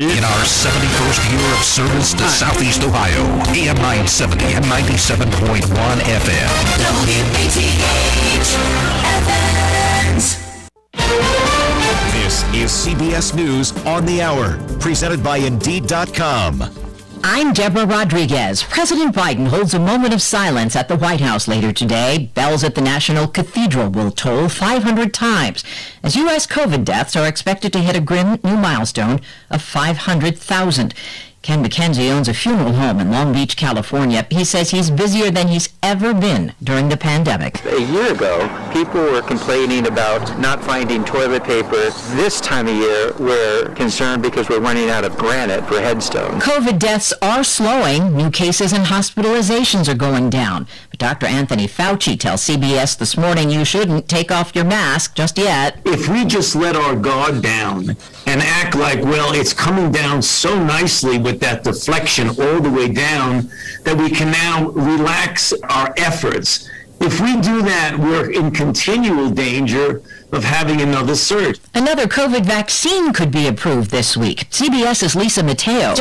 [0.00, 3.22] In our 71st year of service to Southeast Ohio,
[3.52, 5.60] AM 970 and 97.1
[6.00, 6.48] FM.
[7.76, 8.56] WATH
[9.04, 10.38] Athens.
[12.14, 16.79] This is CBS News on the Hour, presented by Indeed.com.
[17.22, 18.62] I'm Deborah Rodriguez.
[18.62, 22.30] President Biden holds a moment of silence at the White House later today.
[22.34, 25.62] Bells at the National Cathedral will toll 500 times
[26.02, 26.46] as U.S.
[26.46, 30.94] COVID deaths are expected to hit a grim new milestone of 500,000.
[31.42, 34.26] Ken McKenzie owns a funeral home in Long Beach, California.
[34.30, 37.64] He says he's busier than he's ever been during the pandemic.
[37.64, 41.90] A year ago, people were complaining about not finding toilet paper.
[42.14, 46.42] This time of year, we're concerned because we're running out of granite for headstones.
[46.42, 48.14] COVID deaths are slowing.
[48.14, 50.66] New cases and hospitalizations are going down.
[51.00, 51.24] Dr.
[51.24, 55.80] Anthony Fauci tells CBS this morning you shouldn't take off your mask just yet.
[55.86, 57.96] If we just let our guard down
[58.26, 62.92] and act like, well, it's coming down so nicely with that deflection all the way
[62.92, 63.50] down
[63.84, 66.68] that we can now relax our efforts.
[67.00, 71.58] If we do that, we're in continual danger of having another surge.
[71.74, 74.50] Another COVID vaccine could be approved this week.
[74.50, 75.94] CBS's Lisa Mateo.